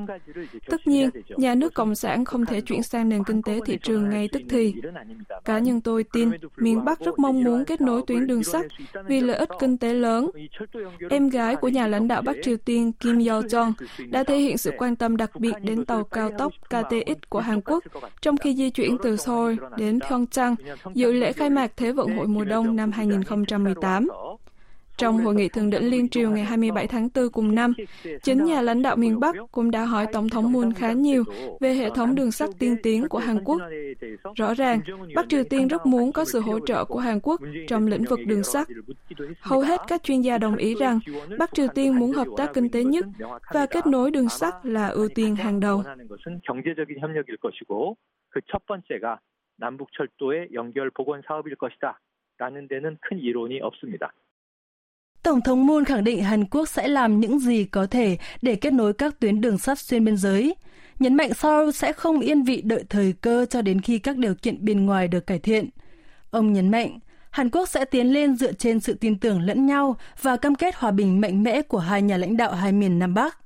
Tất 0.67 0.87
nhiên, 0.87 1.11
nhà 1.37 1.55
nước 1.55 1.75
Cộng 1.75 1.95
sản 1.95 2.25
không 2.25 2.47
thể 2.47 2.61
chuyển 2.61 2.83
sang 2.83 3.09
nền 3.09 3.25
kinh 3.25 3.43
tế 3.43 3.61
thị 3.67 3.79
trường 3.83 4.11
ngay 4.11 4.29
tức 4.33 4.43
thì. 4.49 4.75
Cá 5.45 5.59
nhân 5.59 5.81
tôi 5.81 6.05
tin 6.13 6.31
miền 6.57 6.85
Bắc 6.85 7.01
rất 7.01 7.19
mong 7.19 7.45
muốn 7.45 7.65
kết 7.65 7.81
nối 7.81 8.03
tuyến 8.07 8.27
đường 8.27 8.45
sắt 8.45 8.67
vì 9.07 9.21
lợi 9.21 9.37
ích 9.37 9.49
kinh 9.61 9.79
tế 9.79 9.95
lớn. 9.95 10.31
Em 11.11 11.29
gái 11.29 11.57
của 11.57 11.69
nhà 11.69 11.84
lãnh 11.88 12.08
đạo 12.08 12.22
Bắc 12.22 12.36
Triều 12.44 12.58
Tiên 12.58 12.92
Kim 12.92 13.18
Yo-jong 13.18 13.74
đã 14.10 14.24
thể 14.24 14.38
hiện 14.38 14.58
sự 14.58 14.72
quan 14.78 14.96
tâm 14.96 15.18
đặc 15.18 15.40
biệt 15.40 15.54
đến 15.62 15.86
tàu 15.86 16.04
cao 16.04 16.32
tốc 16.38 16.54
KTX 16.66 17.30
của 17.30 17.40
Hàn 17.40 17.62
Quốc 17.62 17.84
trong 18.22 18.38
khi 18.38 18.56
di 18.56 18.70
chuyển 18.70 18.98
từ 19.04 19.18
Seoul 19.18 19.56
đến 19.78 20.00
Pyeongchang 20.00 20.56
dự 20.94 21.12
lễ 21.12 21.34
khai 21.34 21.50
mạc 21.50 21.72
Thế 21.78 21.92
vận 21.92 22.18
hội 22.18 22.28
mùa 22.28 22.44
đông 22.46 22.76
năm 22.76 22.92
2018. 22.92 24.08
Trong 25.01 25.19
hội 25.19 25.35
nghị 25.35 25.49
thượng 25.49 25.71
đỉnh 25.71 25.91
liên 25.91 26.09
triều 26.09 26.31
ngày 26.31 26.45
27 26.45 26.87
tháng 26.87 27.09
4 27.15 27.29
cùng 27.33 27.55
năm, 27.55 27.73
chính 28.23 28.45
nhà 28.45 28.63
lãnh 28.63 28.83
đạo 28.83 28.97
miền 28.97 29.21
Bắc 29.21 29.37
cũng 29.53 29.71
đã 29.71 29.85
hỏi 29.85 30.07
Tổng 30.13 30.29
thống 30.29 30.53
Moon 30.53 30.73
khá 30.73 30.93
nhiều 30.93 31.25
về 31.61 31.75
hệ 31.75 31.91
thống 31.91 32.15
đường 32.15 32.31
sắt 32.31 32.51
tiên 32.59 32.77
tiến 32.83 33.09
của 33.09 33.19
Hàn 33.19 33.45
Quốc. 33.45 33.61
Rõ 34.37 34.55
ràng, 34.55 34.81
Bắc 35.15 35.29
Triều 35.29 35.45
Tiên 35.45 35.69
rất 35.69 35.87
muốn 35.87 36.13
có 36.13 36.25
sự 36.25 36.41
hỗ 36.41 36.61
trợ 36.67 36.85
của 36.85 36.99
Hàn 36.99 37.21
Quốc 37.21 37.41
trong 37.69 37.87
lĩnh 37.87 38.05
vực 38.05 38.21
đường 38.27 38.43
sắt. 38.43 38.69
Hầu 39.41 39.61
hết 39.61 39.81
các 39.89 40.03
chuyên 40.03 40.21
gia 40.21 40.39
đồng 40.39 40.57
ý 40.57 40.75
rằng 40.75 41.01
Bắc 41.39 41.51
Triều 41.55 41.67
Tiên 41.75 41.99
muốn 41.99 42.13
hợp 42.13 42.29
tác 42.37 42.51
kinh 42.55 42.69
tế 42.69 42.85
nhất 42.85 43.05
và 43.53 43.67
kết 43.67 43.87
nối 43.87 44.11
đường 44.11 44.29
sắt 44.29 44.55
là 44.63 44.89
ưu 44.89 45.09
tiên 45.15 45.37
hàng 45.37 45.61
đầu. 45.61 45.83
남북 49.61 49.93
철도의 49.93 50.49
연결 50.55 50.91
복원 50.91 51.21
사업일 51.29 51.55
것이다. 51.57 52.01
라는 52.39 52.67
데는 52.69 52.97
큰 53.03 53.19
이론이 53.19 53.61
없습니다. 53.61 54.13
Tổng 55.26 55.42
thống 55.42 55.68
Moon 55.68 55.86
khẳng 55.86 56.04
định 56.04 56.24
Hàn 56.24 56.46
Quốc 56.46 56.70
sẽ 56.70 56.88
làm 56.88 57.20
những 57.20 57.40
gì 57.40 57.64
có 57.64 57.86
thể 57.86 58.18
để 58.42 58.56
kết 58.56 58.74
nối 58.74 58.94
các 58.94 59.20
tuyến 59.20 59.42
đường 59.42 59.58
sắt 59.58 59.80
xuyên 59.80 60.06
biên 60.06 60.18
giới. 60.18 60.56
Nhấn 61.00 61.16
mạnh 61.16 61.34
Seoul 61.34 61.72
sẽ 61.72 61.94
không 61.94 62.20
yên 62.20 62.44
vị 62.44 62.62
đợi 62.62 62.84
thời 62.90 63.14
cơ 63.22 63.46
cho 63.50 63.62
đến 63.62 63.82
khi 63.82 64.00
các 64.00 64.18
điều 64.18 64.36
kiện 64.36 64.66
bên 64.66 64.86
ngoài 64.86 65.08
được 65.08 65.28
cải 65.28 65.40
thiện. 65.40 65.70
Ông 66.30 66.54
nhấn 66.54 66.72
mạnh, 66.72 67.00
Hàn 67.30 67.50
Quốc 67.50 67.70
sẽ 67.70 67.86
tiến 67.86 68.08
lên 68.08 68.36
dựa 68.36 68.54
trên 68.54 68.80
sự 68.80 68.94
tin 68.94 69.20
tưởng 69.20 69.42
lẫn 69.42 69.66
nhau 69.66 69.96
và 70.22 70.38
cam 70.38 70.56
kết 70.56 70.76
hòa 70.76 70.92
bình 70.92 71.22
mạnh 71.22 71.44
mẽ 71.44 71.62
của 71.62 71.80
hai 71.80 72.02
nhà 72.02 72.18
lãnh 72.18 72.38
đạo 72.38 72.54
hai 72.54 72.72
miền 72.72 73.00
Nam 73.00 73.14
Bắc. 73.14 73.40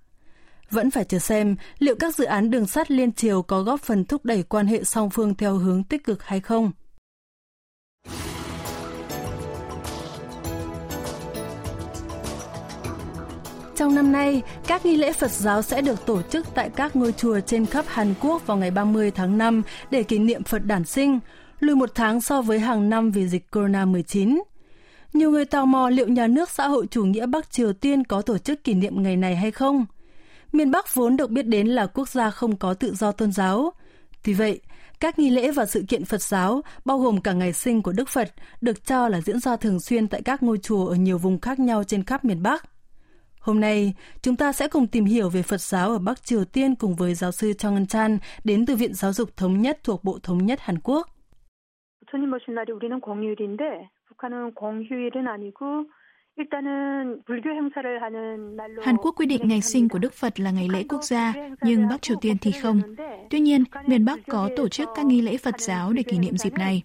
Vẫn 0.71 0.91
phải 0.91 1.03
chờ 1.03 1.19
xem 1.19 1.55
liệu 1.79 1.95
các 1.95 2.15
dự 2.15 2.25
án 2.25 2.51
đường 2.51 2.67
sắt 2.67 2.91
liên 2.91 3.11
triều 3.11 3.41
có 3.41 3.63
góp 3.63 3.81
phần 3.81 4.05
thúc 4.05 4.25
đẩy 4.25 4.43
quan 4.43 4.67
hệ 4.67 4.83
song 4.83 5.09
phương 5.09 5.35
theo 5.35 5.55
hướng 5.55 5.83
tích 5.83 6.03
cực 6.03 6.23
hay 6.23 6.39
không. 6.39 6.71
Trong 13.79 13.95
năm 13.95 14.11
nay, 14.11 14.41
các 14.67 14.85
nghi 14.85 14.97
lễ 14.97 15.13
Phật 15.13 15.31
giáo 15.31 15.61
sẽ 15.61 15.81
được 15.81 16.05
tổ 16.05 16.21
chức 16.21 16.47
tại 16.55 16.69
các 16.75 16.95
ngôi 16.95 17.11
chùa 17.11 17.39
trên 17.39 17.65
khắp 17.65 17.85
Hàn 17.87 18.13
Quốc 18.21 18.47
vào 18.47 18.57
ngày 18.57 18.71
30 18.71 19.11
tháng 19.11 19.37
5 19.37 19.61
để 19.91 20.03
kỷ 20.03 20.19
niệm 20.19 20.43
Phật 20.43 20.65
đản 20.65 20.85
sinh, 20.85 21.19
lùi 21.59 21.75
một 21.75 21.91
tháng 21.95 22.21
so 22.21 22.41
với 22.41 22.59
hàng 22.59 22.89
năm 22.89 23.11
vì 23.11 23.27
dịch 23.27 23.45
Corona-19. 23.51 24.39
Nhiều 25.13 25.31
người 25.31 25.45
tò 25.45 25.65
mò 25.65 25.89
liệu 25.89 26.07
nhà 26.07 26.27
nước 26.27 26.49
xã 26.49 26.67
hội 26.67 26.87
chủ 26.91 27.03
nghĩa 27.03 27.25
Bắc 27.25 27.51
Triều 27.51 27.73
Tiên 27.73 28.03
có 28.03 28.21
tổ 28.21 28.37
chức 28.37 28.63
kỷ 28.63 28.73
niệm 28.73 29.03
ngày 29.03 29.17
này 29.17 29.35
hay 29.35 29.51
không. 29.51 29.85
Miền 30.53 30.71
Bắc 30.71 30.95
vốn 30.95 31.17
được 31.17 31.29
biết 31.29 31.47
đến 31.47 31.67
là 31.67 31.85
quốc 31.85 32.09
gia 32.09 32.29
không 32.29 32.57
có 32.57 32.73
tự 32.73 32.95
do 32.95 33.11
tôn 33.11 33.31
giáo. 33.31 33.73
Tuy 34.23 34.33
vậy, 34.33 34.61
các 34.99 35.19
nghi 35.19 35.29
lễ 35.29 35.51
và 35.51 35.65
sự 35.65 35.83
kiện 35.87 36.05
Phật 36.05 36.21
giáo, 36.21 36.61
bao 36.85 36.99
gồm 36.99 37.21
cả 37.21 37.33
ngày 37.33 37.53
sinh 37.53 37.81
của 37.81 37.91
Đức 37.91 38.09
Phật, 38.09 38.33
được 38.61 38.85
cho 38.85 39.09
là 39.09 39.21
diễn 39.21 39.39
ra 39.39 39.55
thường 39.55 39.79
xuyên 39.79 40.07
tại 40.07 40.21
các 40.21 40.43
ngôi 40.43 40.57
chùa 40.57 40.87
ở 40.87 40.95
nhiều 40.95 41.17
vùng 41.17 41.39
khác 41.39 41.59
nhau 41.59 41.83
trên 41.83 42.03
khắp 42.03 42.25
miền 42.25 42.43
Bắc. 42.43 42.78
Hôm 43.40 43.60
nay, 43.60 43.94
chúng 44.22 44.36
ta 44.36 44.52
sẽ 44.52 44.68
cùng 44.68 44.86
tìm 44.86 45.04
hiểu 45.04 45.28
về 45.28 45.42
Phật 45.42 45.60
giáo 45.60 45.90
ở 45.90 45.98
Bắc 45.98 46.24
Triều 46.24 46.44
Tiên 46.44 46.74
cùng 46.74 46.94
với 46.94 47.14
giáo 47.14 47.32
sư 47.32 47.52
Chong 47.52 47.74
Eun 47.74 47.86
Chan 47.86 48.18
đến 48.44 48.66
từ 48.66 48.76
Viện 48.76 48.94
Giáo 48.94 49.12
dục 49.12 49.36
Thống 49.36 49.62
nhất 49.62 49.78
thuộc 49.84 50.04
Bộ 50.04 50.18
Thống 50.22 50.46
nhất 50.46 50.60
Hàn 50.60 50.78
Quốc. 50.78 51.08
부처님 52.06 52.32
오신 52.34 52.54
날이 52.54 52.72
우리는 52.72 53.00
공휴일인데 53.00 53.88
북한은 54.08 54.54
공휴일은 54.54 55.26
아니고 55.26 55.86
Hàn 58.82 58.96
Quốc 58.96 59.14
quy 59.16 59.26
định 59.26 59.48
ngày 59.48 59.60
sinh 59.60 59.88
của 59.88 59.98
Đức 59.98 60.12
Phật 60.12 60.40
là 60.40 60.50
ngày 60.50 60.68
lễ 60.72 60.84
quốc 60.88 61.04
gia, 61.04 61.34
nhưng 61.62 61.88
Bắc 61.88 62.02
Triều 62.02 62.16
Tiên 62.20 62.36
thì 62.40 62.52
không. 62.52 62.80
Tuy 63.29 63.39
nhiên, 63.39 63.63
miền 63.85 64.05
Bắc 64.05 64.19
có 64.27 64.49
tổ 64.55 64.67
chức 64.67 64.89
các 64.95 65.05
nghi 65.05 65.21
lễ 65.21 65.37
Phật 65.37 65.61
giáo 65.61 65.93
để 65.93 66.03
kỷ 66.03 66.17
niệm 66.17 66.37
dịp 66.37 66.53
này. 66.53 66.83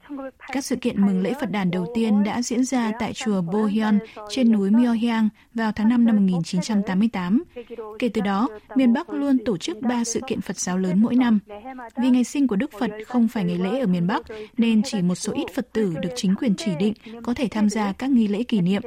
Các 0.52 0.64
sự 0.64 0.76
kiện 0.76 1.06
mừng 1.06 1.22
lễ 1.22 1.32
Phật 1.40 1.50
đàn 1.50 1.70
đầu 1.70 1.86
tiên 1.94 2.24
đã 2.24 2.42
diễn 2.42 2.64
ra 2.64 2.92
tại 2.98 3.12
chùa 3.12 3.40
Bohyeon 3.40 3.98
trên 4.30 4.52
núi 4.52 4.70
Myohyang 4.70 5.28
vào 5.54 5.72
tháng 5.72 5.88
5 5.88 6.04
năm 6.04 6.16
1988. 6.16 7.42
Kể 7.98 8.08
từ 8.08 8.20
đó, 8.20 8.48
miền 8.74 8.92
Bắc 8.92 9.10
luôn 9.10 9.38
tổ 9.44 9.56
chức 9.56 9.80
ba 9.80 10.04
sự 10.04 10.20
kiện 10.26 10.40
Phật 10.40 10.58
giáo 10.58 10.78
lớn 10.78 11.02
mỗi 11.02 11.14
năm. 11.14 11.38
Vì 11.96 12.10
ngày 12.10 12.24
sinh 12.24 12.46
của 12.46 12.56
Đức 12.56 12.70
Phật 12.78 12.90
không 13.06 13.28
phải 13.28 13.44
ngày 13.44 13.58
lễ 13.58 13.80
ở 13.80 13.86
miền 13.86 14.06
Bắc, 14.06 14.22
nên 14.56 14.82
chỉ 14.82 15.02
một 15.02 15.14
số 15.14 15.32
ít 15.32 15.46
Phật 15.54 15.72
tử 15.72 15.94
được 16.02 16.10
chính 16.16 16.34
quyền 16.34 16.54
chỉ 16.56 16.70
định 16.78 16.94
có 17.22 17.34
thể 17.34 17.48
tham 17.50 17.68
gia 17.68 17.92
các 17.92 18.10
nghi 18.10 18.28
lễ 18.28 18.42
kỷ 18.42 18.60
niệm. 18.60 18.82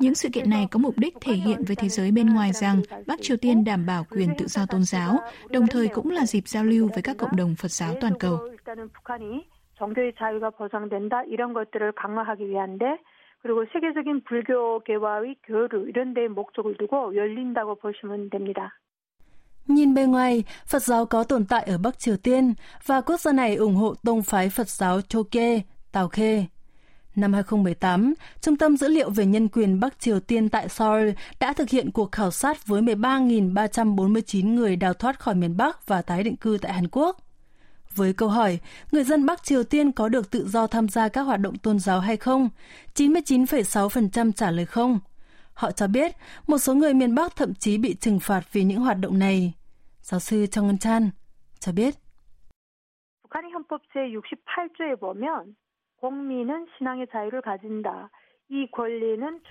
Những 0.00 0.14
sự 0.14 0.28
kiện 0.28 0.50
này 0.50 0.66
có 0.70 0.78
mục 0.78 0.98
đích 0.98 1.14
thể 1.20 1.34
hiện 1.34 1.64
với 1.64 1.76
thế 1.76 1.88
giới 1.88 2.10
bên 2.10 2.34
ngoài 2.34 2.52
rằng 2.52 2.82
Bắc 3.06 3.22
Triều 3.22 3.36
Tiên 3.36 3.64
đảm 3.64 3.86
bảo 3.86 4.06
quyền 4.10 4.28
tự 4.38 4.46
do 4.46 4.66
tôn 4.66 4.84
giáo, 4.84 5.18
đồng 5.50 5.66
thời 5.66 5.88
cũng 5.88 6.10
là 6.10 6.26
dịp 6.26 6.48
giao 6.48 6.64
lưu 6.64 6.73
với 6.93 7.01
các 7.03 7.17
cộng 7.17 7.35
đồng 7.35 7.55
Phật 7.55 7.71
giáo 7.71 7.95
toàn 8.01 8.13
cầu. 8.19 8.39
정교의 9.79 10.13
자유가 10.19 10.49
보장된다 10.49 11.23
이런 11.23 11.53
것들을 11.53 11.93
강화하기 11.95 12.49
위한데 12.49 12.85
그리고 13.41 13.63
세계적인 13.73 14.21
불교계와의 14.27 15.35
교류 15.47 15.87
이런 15.87 16.13
데 16.13 16.27
목적을 16.27 16.75
두고 16.77 17.15
열린다고 17.15 17.75
보시면 17.75 18.29
됩니다. 18.29 18.75
Nhìn 19.69 19.93
bề 19.93 20.05
ngoài, 20.05 20.43
Phật 20.67 20.81
giáo 20.81 21.05
có 21.05 21.23
tồn 21.23 21.45
tại 21.45 21.63
ở 21.63 21.77
Bắc 21.77 21.99
Triều 21.99 22.17
Tiên 22.17 22.53
và 22.85 23.01
quốc 23.01 23.19
gia 23.19 23.31
này 23.31 23.55
ủng 23.55 23.75
hộ 23.75 23.93
tông 24.05 24.21
phái 24.23 24.49
Phật 24.49 24.69
giáo 24.69 25.01
Choke, 25.01 25.61
Tào 25.91 26.07
Khê. 26.07 26.45
Năm 27.15 27.33
2018, 27.33 28.13
Trung 28.41 28.57
tâm 28.57 28.77
Dữ 28.77 28.87
liệu 28.87 29.09
về 29.09 29.25
Nhân 29.25 29.47
quyền 29.47 29.79
Bắc 29.79 29.99
Triều 29.99 30.19
Tiên 30.19 30.49
tại 30.49 30.69
Seoul 30.69 31.09
đã 31.39 31.53
thực 31.53 31.69
hiện 31.69 31.91
cuộc 31.91 32.11
khảo 32.11 32.31
sát 32.31 32.67
với 32.67 32.81
13.349 32.81 34.53
người 34.53 34.75
đào 34.75 34.93
thoát 34.93 35.19
khỏi 35.19 35.35
miền 35.35 35.57
Bắc 35.57 35.87
và 35.87 36.01
tái 36.01 36.23
định 36.23 36.35
cư 36.35 36.57
tại 36.61 36.73
Hàn 36.73 36.87
Quốc. 36.91 37.17
Với 37.95 38.13
câu 38.13 38.29
hỏi, 38.29 38.59
người 38.91 39.03
dân 39.03 39.25
Bắc 39.25 39.43
Triều 39.43 39.63
Tiên 39.63 39.91
có 39.91 40.09
được 40.09 40.31
tự 40.31 40.47
do 40.47 40.67
tham 40.67 40.89
gia 40.89 41.09
các 41.09 41.21
hoạt 41.21 41.39
động 41.39 41.57
tôn 41.57 41.79
giáo 41.79 41.99
hay 41.99 42.17
không? 42.17 42.49
99,6% 42.95 44.31
trả 44.31 44.51
lời 44.51 44.65
không. 44.65 44.99
Họ 45.53 45.71
cho 45.71 45.87
biết, 45.87 46.15
một 46.47 46.57
số 46.57 46.73
người 46.75 46.93
miền 46.93 47.15
Bắc 47.15 47.35
thậm 47.35 47.53
chí 47.53 47.77
bị 47.77 47.93
trừng 47.93 48.19
phạt 48.19 48.41
vì 48.51 48.63
những 48.63 48.79
hoạt 48.79 48.97
động 48.99 49.19
này. 49.19 49.53
Giáo 50.01 50.19
sư 50.19 50.45
Trong 50.45 50.67
Ngân 50.67 50.77
Chan 50.77 51.09
cho 51.59 51.71
biết. 51.71 51.95
북한의 53.29 53.51
헌법 53.53 53.81
제68조에 53.93 54.95
보면 54.95 55.53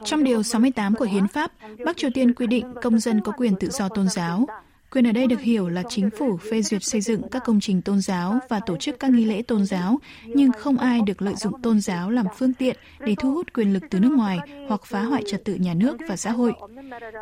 trong 0.03 0.23
điều 0.23 0.43
68 0.43 0.95
của 0.95 1.05
Hiến 1.05 1.27
pháp, 1.27 1.51
Bắc 1.85 1.97
Triều 1.97 2.09
Tiên 2.13 2.33
quy 2.33 2.47
định 2.47 2.73
công 2.81 2.99
dân 2.99 3.21
có 3.21 3.31
quyền 3.37 3.55
tự 3.59 3.69
do 3.69 3.89
tôn 3.89 4.07
giáo. 4.07 4.45
Quyền 4.93 5.07
ở 5.07 5.11
đây 5.11 5.27
được 5.27 5.41
hiểu 5.41 5.69
là 5.69 5.83
chính 5.89 6.09
phủ 6.19 6.37
phê 6.37 6.61
duyệt 6.61 6.83
xây 6.83 7.01
dựng 7.01 7.21
các 7.31 7.43
công 7.45 7.59
trình 7.59 7.81
tôn 7.81 8.01
giáo 8.01 8.39
và 8.49 8.59
tổ 8.59 8.77
chức 8.77 8.99
các 8.99 9.11
nghi 9.11 9.25
lễ 9.25 9.41
tôn 9.41 9.65
giáo, 9.65 9.99
nhưng 10.25 10.51
không 10.51 10.77
ai 10.77 11.01
được 11.01 11.21
lợi 11.21 11.33
dụng 11.35 11.61
tôn 11.61 11.79
giáo 11.79 12.09
làm 12.09 12.25
phương 12.37 12.53
tiện 12.53 12.77
để 12.99 13.15
thu 13.19 13.33
hút 13.33 13.53
quyền 13.53 13.73
lực 13.73 13.83
từ 13.89 13.99
nước 13.99 14.11
ngoài 14.11 14.39
hoặc 14.67 14.81
phá 14.85 15.03
hoại 15.03 15.23
trật 15.27 15.45
tự 15.45 15.55
nhà 15.55 15.73
nước 15.73 15.97
và 16.09 16.15
xã 16.15 16.31
hội. 16.31 16.53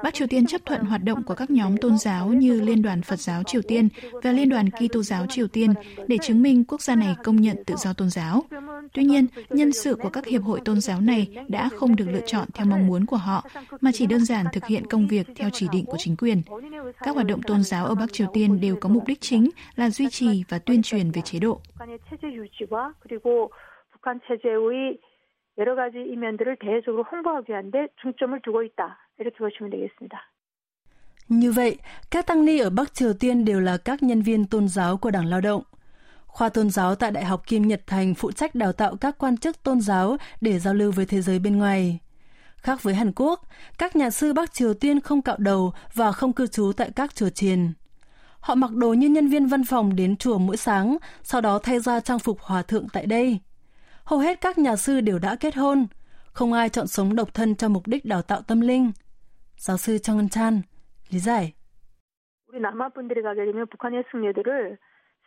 Bắc 0.03 0.13
Triều 0.13 0.27
Tiên 0.27 0.47
chấp 0.47 0.61
thuận 0.65 0.81
hoạt 0.81 1.03
động 1.03 1.23
của 1.23 1.35
các 1.35 1.49
nhóm 1.49 1.77
tôn 1.77 1.97
giáo 1.97 2.27
như 2.27 2.61
Liên 2.61 2.81
đoàn 2.81 3.01
Phật 3.01 3.19
giáo 3.19 3.43
Triều 3.43 3.61
Tiên 3.61 3.89
và 4.23 4.31
Liên 4.31 4.49
đoàn 4.49 4.69
Kitô 4.69 5.03
giáo 5.03 5.25
Triều 5.25 5.47
Tiên 5.47 5.73
để 6.07 6.17
chứng 6.23 6.41
minh 6.41 6.63
quốc 6.63 6.81
gia 6.81 6.95
này 6.95 7.15
công 7.23 7.41
nhận 7.41 7.63
tự 7.65 7.75
do 7.77 7.93
tôn 7.93 8.09
giáo. 8.09 8.43
Tuy 8.93 9.03
nhiên, 9.03 9.27
nhân 9.49 9.73
sự 9.73 9.95
của 9.95 10.09
các 10.09 10.25
hiệp 10.25 10.43
hội 10.43 10.59
tôn 10.65 10.81
giáo 10.81 11.01
này 11.01 11.27
đã 11.47 11.69
không 11.77 11.95
được 11.95 12.05
lựa 12.07 12.25
chọn 12.25 12.47
theo 12.53 12.65
mong 12.65 12.87
muốn 12.87 13.05
của 13.05 13.17
họ, 13.17 13.49
mà 13.81 13.91
chỉ 13.93 14.05
đơn 14.05 14.25
giản 14.25 14.45
thực 14.53 14.65
hiện 14.65 14.87
công 14.87 15.07
việc 15.07 15.27
theo 15.35 15.49
chỉ 15.53 15.67
định 15.71 15.85
của 15.85 15.97
chính 15.99 16.15
quyền. 16.15 16.41
Các 16.99 17.15
hoạt 17.15 17.27
động 17.27 17.41
tôn 17.41 17.60
tôn 17.61 17.65
giáo 17.65 17.85
ở 17.85 17.95
Bắc 17.95 18.13
Triều 18.13 18.27
Tiên 18.33 18.59
đều 18.59 18.75
có 18.75 18.89
mục 18.89 19.03
đích 19.07 19.21
chính 19.21 19.49
là 19.75 19.89
duy 19.89 20.09
trì 20.09 20.43
và 20.49 20.59
tuyên 20.59 20.81
truyền 20.81 21.11
về 21.11 21.21
chế 21.21 21.39
độ. 21.39 21.61
Như 31.29 31.51
vậy, 31.51 31.77
các 32.11 32.27
tăng 32.27 32.45
ni 32.45 32.59
ở 32.59 32.69
Bắc 32.69 32.93
Triều 32.93 33.13
Tiên 33.13 33.45
đều 33.45 33.59
là 33.59 33.77
các 33.77 34.03
nhân 34.03 34.21
viên 34.21 34.45
tôn 34.45 34.67
giáo 34.67 34.97
của 34.97 35.11
Đảng 35.11 35.25
Lao 35.25 35.41
động. 35.41 35.63
Khoa 36.25 36.49
tôn 36.49 36.69
giáo 36.69 36.95
tại 36.95 37.11
Đại 37.11 37.25
học 37.25 37.41
Kim 37.47 37.67
Nhật 37.67 37.81
Thành 37.87 38.13
phụ 38.15 38.31
trách 38.31 38.55
đào 38.55 38.73
tạo 38.73 38.95
các 39.01 39.17
quan 39.17 39.37
chức 39.37 39.63
tôn 39.63 39.81
giáo 39.81 40.17
để 40.41 40.59
giao 40.59 40.73
lưu 40.73 40.91
với 40.91 41.05
thế 41.05 41.21
giới 41.21 41.39
bên 41.39 41.57
ngoài. 41.57 41.99
Khác 42.60 42.82
với 42.82 42.94
Hàn 42.94 43.12
Quốc, 43.16 43.40
các 43.78 43.96
nhà 43.96 44.10
sư 44.10 44.32
Bắc 44.32 44.52
Triều 44.54 44.74
Tiên 44.74 45.00
không 45.00 45.22
cạo 45.22 45.36
đầu 45.38 45.72
và 45.94 46.12
không 46.12 46.32
cư 46.32 46.46
trú 46.46 46.72
tại 46.76 46.90
các 46.96 47.14
chùa 47.14 47.28
chiền. 47.28 47.72
Họ 48.40 48.54
mặc 48.54 48.70
đồ 48.72 48.92
như 48.92 49.08
nhân 49.08 49.28
viên 49.28 49.46
văn 49.46 49.64
phòng 49.64 49.96
đến 49.96 50.16
chùa 50.16 50.38
mỗi 50.38 50.56
sáng, 50.56 50.96
sau 51.22 51.40
đó 51.40 51.58
thay 51.58 51.80
ra 51.80 52.00
trang 52.00 52.18
phục 52.18 52.40
hòa 52.40 52.62
thượng 52.62 52.86
tại 52.92 53.06
đây. 53.06 53.40
Hầu 54.04 54.18
hết 54.18 54.40
các 54.40 54.58
nhà 54.58 54.76
sư 54.76 55.00
đều 55.00 55.18
đã 55.18 55.36
kết 55.36 55.54
hôn, 55.54 55.86
không 56.32 56.52
ai 56.52 56.68
chọn 56.68 56.86
sống 56.86 57.16
độc 57.16 57.34
thân 57.34 57.54
cho 57.54 57.68
mục 57.68 57.86
đích 57.86 58.04
đào 58.04 58.22
tạo 58.22 58.42
tâm 58.42 58.60
linh. 58.60 58.92
Giáo 59.56 59.76
sư 59.76 59.98
Trong 59.98 60.16
Ngân 60.16 60.28
Chan 60.28 60.62
lý 61.10 61.18
giải. 61.18 61.52
우리 62.48 62.60
남아 62.60 62.88
분들이 62.90 63.22
가게 63.22 63.44
되면 63.44 63.66
북한의 63.66 64.04
승려들을 64.10 64.78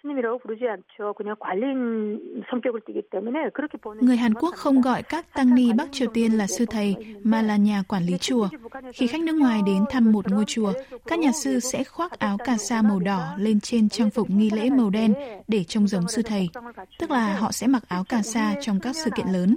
스님이라고 0.03 0.39
부르지 0.39 0.63
않죠. 0.65 1.13
그냥 1.13 1.35
관리인 1.39 2.43
성격을 2.49 2.81
띠기 2.87 3.03
때문에 3.11 3.49
그렇게 3.53 3.77
보는 3.77 4.05
Người 4.05 4.17
Hàn 4.17 4.33
Quốc 4.33 4.55
không 4.55 4.81
gọi 4.81 5.03
các 5.03 5.33
tăng 5.33 5.55
ni 5.55 5.73
Bắc 5.73 5.91
Triều 5.91 6.07
Tiên 6.13 6.37
là 6.37 6.47
sư 6.47 6.65
thầy 6.69 6.95
mà 7.23 7.41
là 7.41 7.57
nhà 7.57 7.83
quản 7.87 8.03
lý 8.03 8.17
chùa. 8.17 8.47
Khi 8.93 9.07
khách 9.07 9.21
nước 9.21 9.35
ngoài 9.35 9.61
đến 9.65 9.83
thăm 9.89 10.11
một 10.11 10.31
ngôi 10.31 10.43
chùa, 10.47 10.73
các 11.05 11.19
nhà 11.19 11.31
sư 11.31 11.59
sẽ 11.59 11.83
khoác 11.83 12.19
áo 12.19 12.37
cà 12.37 12.57
sa 12.57 12.81
màu 12.81 12.99
đỏ 12.99 13.35
lên 13.37 13.59
trên 13.59 13.89
trang 13.89 14.09
phục 14.09 14.29
nghi 14.29 14.49
lễ 14.49 14.69
màu 14.69 14.89
đen 14.89 15.13
để 15.47 15.63
trông 15.63 15.87
giống 15.87 16.07
sư 16.07 16.21
thầy. 16.21 16.49
Tức 16.99 17.11
là 17.11 17.37
họ 17.37 17.51
sẽ 17.51 17.67
mặc 17.67 17.83
áo 17.87 18.03
cà 18.09 18.21
sa 18.21 18.55
trong 18.61 18.79
các 18.79 18.95
sự 18.95 19.09
kiện 19.15 19.27
lớn. 19.27 19.55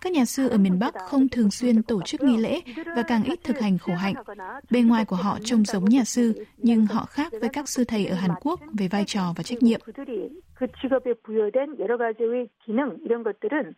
Các 0.00 0.12
nhà 0.12 0.24
sư 0.24 0.48
ở 0.48 0.58
miền 0.58 0.78
Bắc 0.78 0.94
không 0.94 1.28
thường 1.28 1.50
xuyên 1.50 1.82
tổ 1.82 2.00
chức 2.02 2.22
nghi 2.22 2.36
lễ 2.36 2.60
và 2.96 3.02
càng 3.02 3.24
ít 3.24 3.40
thực 3.44 3.60
hành 3.60 3.78
khổ 3.78 3.94
hạnh. 3.94 4.14
Bề 4.70 4.80
ngoài 4.80 5.04
của 5.04 5.16
họ 5.16 5.38
trông 5.44 5.64
giống 5.64 5.84
nhà 5.84 6.04
sư, 6.04 6.44
nhưng 6.56 6.86
họ 6.86 7.04
khác 7.04 7.32
với 7.40 7.48
các 7.48 7.68
sư 7.68 7.84
thầy 7.84 8.06
ở 8.06 8.16
Hàn 8.16 8.30
Quốc 8.40 8.60
về 8.78 8.88
vai 8.88 9.04
trò 9.06 9.32
và 9.36 9.42
trách 9.42 9.62
nhiệm. 9.62 9.74
그들이 9.84 10.30
그 10.54 10.66
직업에 10.80 11.14
부여된 11.22 11.78
여러 11.78 11.96
가지의 11.96 12.48
기능 12.64 12.98
이런 13.04 13.22
것들은 13.22 13.74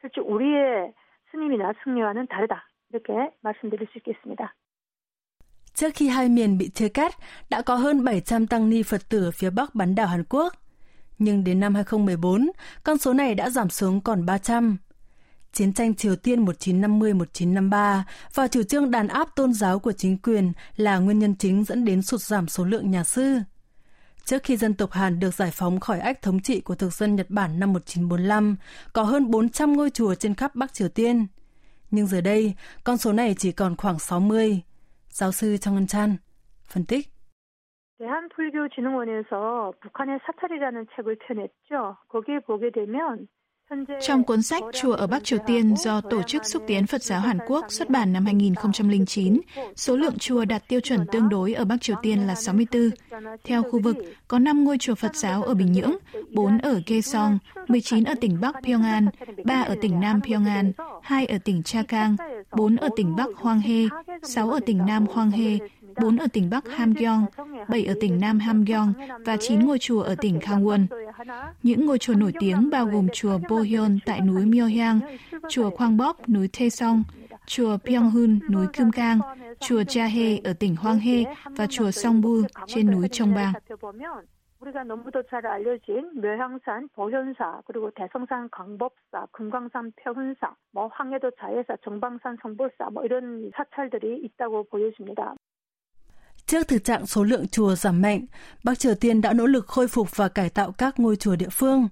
실제 0.00 0.20
우리의 0.20 0.92
스님이나 1.30 1.72
승려와는 1.82 2.26
다르다 2.28 2.68
이렇게 2.90 3.12
말씀드릴 3.42 3.86
수 3.92 3.98
있겠습니다. 3.98 4.54
Trước 5.74 5.94
khi 5.94 6.08
hai 6.08 6.28
miền 6.28 6.58
bị 6.58 6.68
chia 6.68 6.88
cắt, 6.88 7.12
đã 7.50 7.62
có 7.62 7.74
hơn 7.76 8.04
700 8.04 8.46
tăng 8.46 8.70
ni 8.70 8.82
Phật 8.82 9.08
tử 9.08 9.24
ở 9.24 9.30
phía 9.30 9.50
Bắc 9.50 9.74
bán 9.74 9.94
đảo 9.94 10.06
Hàn 10.06 10.24
Quốc. 10.24 10.52
Nhưng 11.18 11.44
đến 11.44 11.60
năm 11.60 11.74
2014, 11.74 12.50
con 12.84 12.98
số 12.98 13.12
này 13.12 13.34
đã 13.34 13.50
giảm 13.50 13.70
xuống 13.70 14.00
còn 14.00 14.26
300. 14.26 14.76
Chiến 15.52 15.72
tranh 15.72 15.94
Triều 15.94 16.16
Tiên 16.16 16.44
1950-1953 16.44 18.02
và 18.34 18.48
chủ 18.48 18.62
trương 18.62 18.90
đàn 18.90 19.08
áp 19.08 19.28
tôn 19.36 19.52
giáo 19.52 19.78
của 19.78 19.92
chính 19.92 20.18
quyền 20.18 20.52
là 20.76 20.98
nguyên 20.98 21.18
nhân 21.18 21.34
chính 21.38 21.64
dẫn 21.64 21.84
đến 21.84 22.02
sụt 22.02 22.20
giảm 22.20 22.48
số 22.48 22.64
lượng 22.64 22.90
nhà 22.90 23.04
sư. 23.04 23.38
Trước 24.24 24.42
khi 24.42 24.56
dân 24.56 24.74
tộc 24.74 24.92
Hàn 24.92 25.20
được 25.20 25.34
giải 25.34 25.50
phóng 25.52 25.80
khỏi 25.80 26.00
ách 26.00 26.22
thống 26.22 26.40
trị 26.40 26.60
của 26.60 26.74
thực 26.74 26.92
dân 26.92 27.16
Nhật 27.16 27.26
Bản 27.30 27.60
năm 27.60 27.72
1945, 27.72 28.56
có 28.92 29.02
hơn 29.02 29.30
400 29.30 29.72
ngôi 29.72 29.90
chùa 29.90 30.14
trên 30.14 30.34
khắp 30.34 30.54
Bắc 30.54 30.72
Triều 30.72 30.88
Tiên. 30.88 31.26
Nhưng 31.90 32.06
giờ 32.06 32.20
đây, 32.20 32.54
con 32.84 32.96
số 32.96 33.12
này 33.12 33.34
chỉ 33.38 33.52
còn 33.52 33.76
khoảng 33.76 33.98
60. 33.98 34.62
Giáo 35.08 35.32
sư 35.32 35.56
Trong 35.56 35.74
Ngân 35.74 35.86
Chan 35.86 36.16
phân 36.68 36.84
tích. 36.84 37.08
대한불교진흥원에서 37.98 39.72
북한의 39.80 40.20
사찰이라는 40.24 40.86
책을 40.94 41.16
펴냈죠. 41.18 41.96
거기에 42.08 42.38
보게 42.40 42.70
되면 42.70 43.26
trong 44.01 44.23
cuốn 44.23 44.41
sách 44.41 44.63
Chùa 44.73 44.93
ở 44.93 45.07
Bắc 45.07 45.23
Triều 45.23 45.39
Tiên 45.47 45.75
do 45.77 46.01
Tổ 46.01 46.21
chức 46.23 46.45
Xúc 46.45 46.63
tiến 46.67 46.87
Phật 46.87 47.03
giáo 47.03 47.19
Hàn 47.19 47.37
Quốc 47.47 47.65
xuất 47.69 47.89
bản 47.89 48.13
năm 48.13 48.25
2009, 48.25 49.41
số 49.75 49.95
lượng 49.95 50.17
chùa 50.19 50.45
đạt 50.45 50.67
tiêu 50.67 50.79
chuẩn 50.79 51.05
tương 51.11 51.29
đối 51.29 51.53
ở 51.53 51.65
Bắc 51.65 51.81
Triều 51.81 51.95
Tiên 52.01 52.27
là 52.27 52.35
64. 52.35 52.89
Theo 53.43 53.63
khu 53.63 53.79
vực, 53.81 53.97
có 54.27 54.39
5 54.39 54.63
ngôi 54.63 54.77
chùa 54.77 54.95
Phật 54.95 55.15
giáo 55.15 55.43
ở 55.43 55.53
Bình 55.53 55.71
Nhưỡng, 55.71 55.97
4 56.33 56.57
ở 56.57 56.81
Kaesong, 56.85 57.39
19 57.67 58.03
ở 58.03 58.13
tỉnh 58.21 58.41
Bắc 58.41 58.55
Pyongan, 58.63 59.07
3 59.45 59.61
ở 59.61 59.75
tỉnh 59.81 59.99
Nam 59.99 60.21
Pyongan, 60.21 60.71
2 61.01 61.25
ở 61.25 61.37
tỉnh 61.37 61.63
Chakang, 61.63 62.15
4 62.51 62.75
ở 62.75 62.89
tỉnh 62.95 63.15
Bắc 63.15 63.29
Hwanghae, 63.41 63.87
6 64.23 64.51
ở 64.51 64.59
tỉnh 64.65 64.85
Nam 64.85 65.05
Hwanghae, 65.05 65.59
4 66.01 66.17
ở 66.17 66.27
tỉnh 66.33 66.49
Bắc 66.49 66.63
Hamgyong, 66.67 67.25
7 67.67 67.85
ở 67.85 67.93
tỉnh 68.01 68.19
Nam 68.19 68.39
Hamgyong 68.39 68.93
và 69.25 69.37
9 69.37 69.59
ngôi 69.59 69.79
chùa 69.79 70.01
ở 70.01 70.15
tỉnh 70.15 70.39
Kangwon. 70.39 70.85
Những 71.62 71.86
ngôi 71.86 71.98
chùa 71.98 72.14
nổi 72.14 72.32
tiếng 72.38 72.70
bao 72.70 72.86
gồm 72.86 73.08
chùa 73.12 73.38
Bohyon 73.48 73.98
tại 74.06 74.20
núi 74.20 74.46
Myohyang, 74.46 75.00
chùa 75.48 75.70
Kwangbok 75.70 76.14
núi 76.28 76.48
Taesong, 76.58 77.02
chùa 77.46 77.76
Pyonghun 77.84 78.38
núi 78.50 78.66
Kumgang, 78.76 79.20
chùa 79.60 79.82
Jahe 79.82 80.40
ở 80.44 80.52
tỉnh 80.52 80.74
Hwanghae 80.74 81.34
và 81.56 81.66
chùa 81.66 81.90
Songbul 81.90 82.44
trên 82.66 82.90
núi 82.90 83.08
Chongbang. 83.08 83.52
우리가 84.60 84.82
너무도 84.82 85.22
잘 85.30 85.46
알려진 85.46 86.20
묘향산 86.20 86.88
보현사 86.94 87.62
그리고 87.64 87.90
대성산 87.94 88.48
광법사 88.50 89.26
금광산 89.30 89.92
표훈사 90.02 90.52
뭐 90.72 90.88
황해도 90.88 91.30
자해사 91.38 91.76
정방산 91.84 92.36
성불사 92.42 92.90
뭐 92.90 93.04
이런 93.04 93.50
사찰들이 93.54 94.18
있다고 94.24 94.64
보여집니다. 94.64 95.34
Trước 96.53 96.67
thực 96.67 96.83
trạng 96.83 97.05
số 97.05 97.23
lượng 97.23 97.47
chùa 97.47 97.75
giảm 97.75 98.01
mạnh, 98.01 98.25
Bắc 98.63 98.79
Triều 98.79 98.95
Tiên 98.95 99.21
đã 99.21 99.33
nỗ 99.33 99.45
lực 99.45 99.67
khôi 99.67 99.87
phục 99.87 100.15
và 100.15 100.27
cải 100.27 100.49
tạo 100.49 100.71
các 100.71 100.99
ngôi 100.99 101.15
chùa 101.15 101.35
địa 101.35 101.49
phương. 101.49 101.87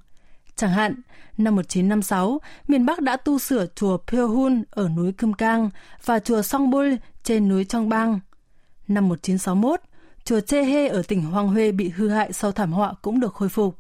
Chẳng 0.56 0.72
hạn, 0.72 0.96
năm 1.38 1.56
1956, 1.56 2.40
miền 2.68 2.86
Bắc 2.86 3.02
đã 3.02 3.18
tu 3.18 3.40
sửa 3.40 3.66
chùa 3.76 3.98
Pyeohun 3.98 4.64
ở 4.70 4.90
núi 4.90 5.12
Kumgang 5.12 5.70
và 6.06 6.20
chùa 6.20 6.42
Songbul 6.42 6.94
trên 7.24 7.50
núi 7.50 7.66
Chongbang. 7.66 8.20
Năm 8.88 9.10
1961, 9.10 9.82
chùa 10.24 10.40
Chehe 10.40 10.88
ở 10.88 11.02
tỉnh 11.08 11.22
Hoàng 11.22 11.48
Huê 11.48 11.72
bị 11.72 11.90
hư 11.90 12.10
hại 12.10 12.34
sau 12.34 12.52
thảm 12.52 12.72
họa 12.72 12.94
cũng 13.02 13.20
được 13.20 13.34
khôi 13.34 13.50
phục. 13.50 13.78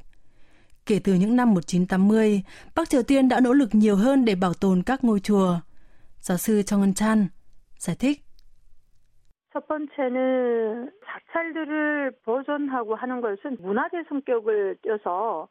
Kể 0.85 0.99
từ 0.99 1.13
những 1.13 1.35
năm 1.35 1.53
1980, 1.53 2.41
Bắc 2.75 2.89
Triều 2.89 3.03
Tiên 3.03 3.29
đã 3.29 3.39
nỗ 3.39 3.53
lực 3.53 3.75
nhiều 3.75 3.95
hơn 3.95 4.25
để 4.25 4.35
bảo 4.35 4.53
tồn 4.53 4.83
các 4.83 5.03
ngôi 5.03 5.19
chùa. 5.19 5.59
Giáo 6.21 6.37
sư 6.37 6.61
Trong 6.61 6.81
Ngân 6.81 6.93
Chan 6.93 7.27
giải 7.77 7.95
thích. 7.95 8.25
첫 9.52 9.66
번째는 9.68 10.90
사찰들을 11.06 12.12
보존하고 12.24 12.94
하는 12.94 13.22
것은 13.22 13.56
문화재 13.62 14.04
성격을 14.08 14.76
띄어서 14.82 15.48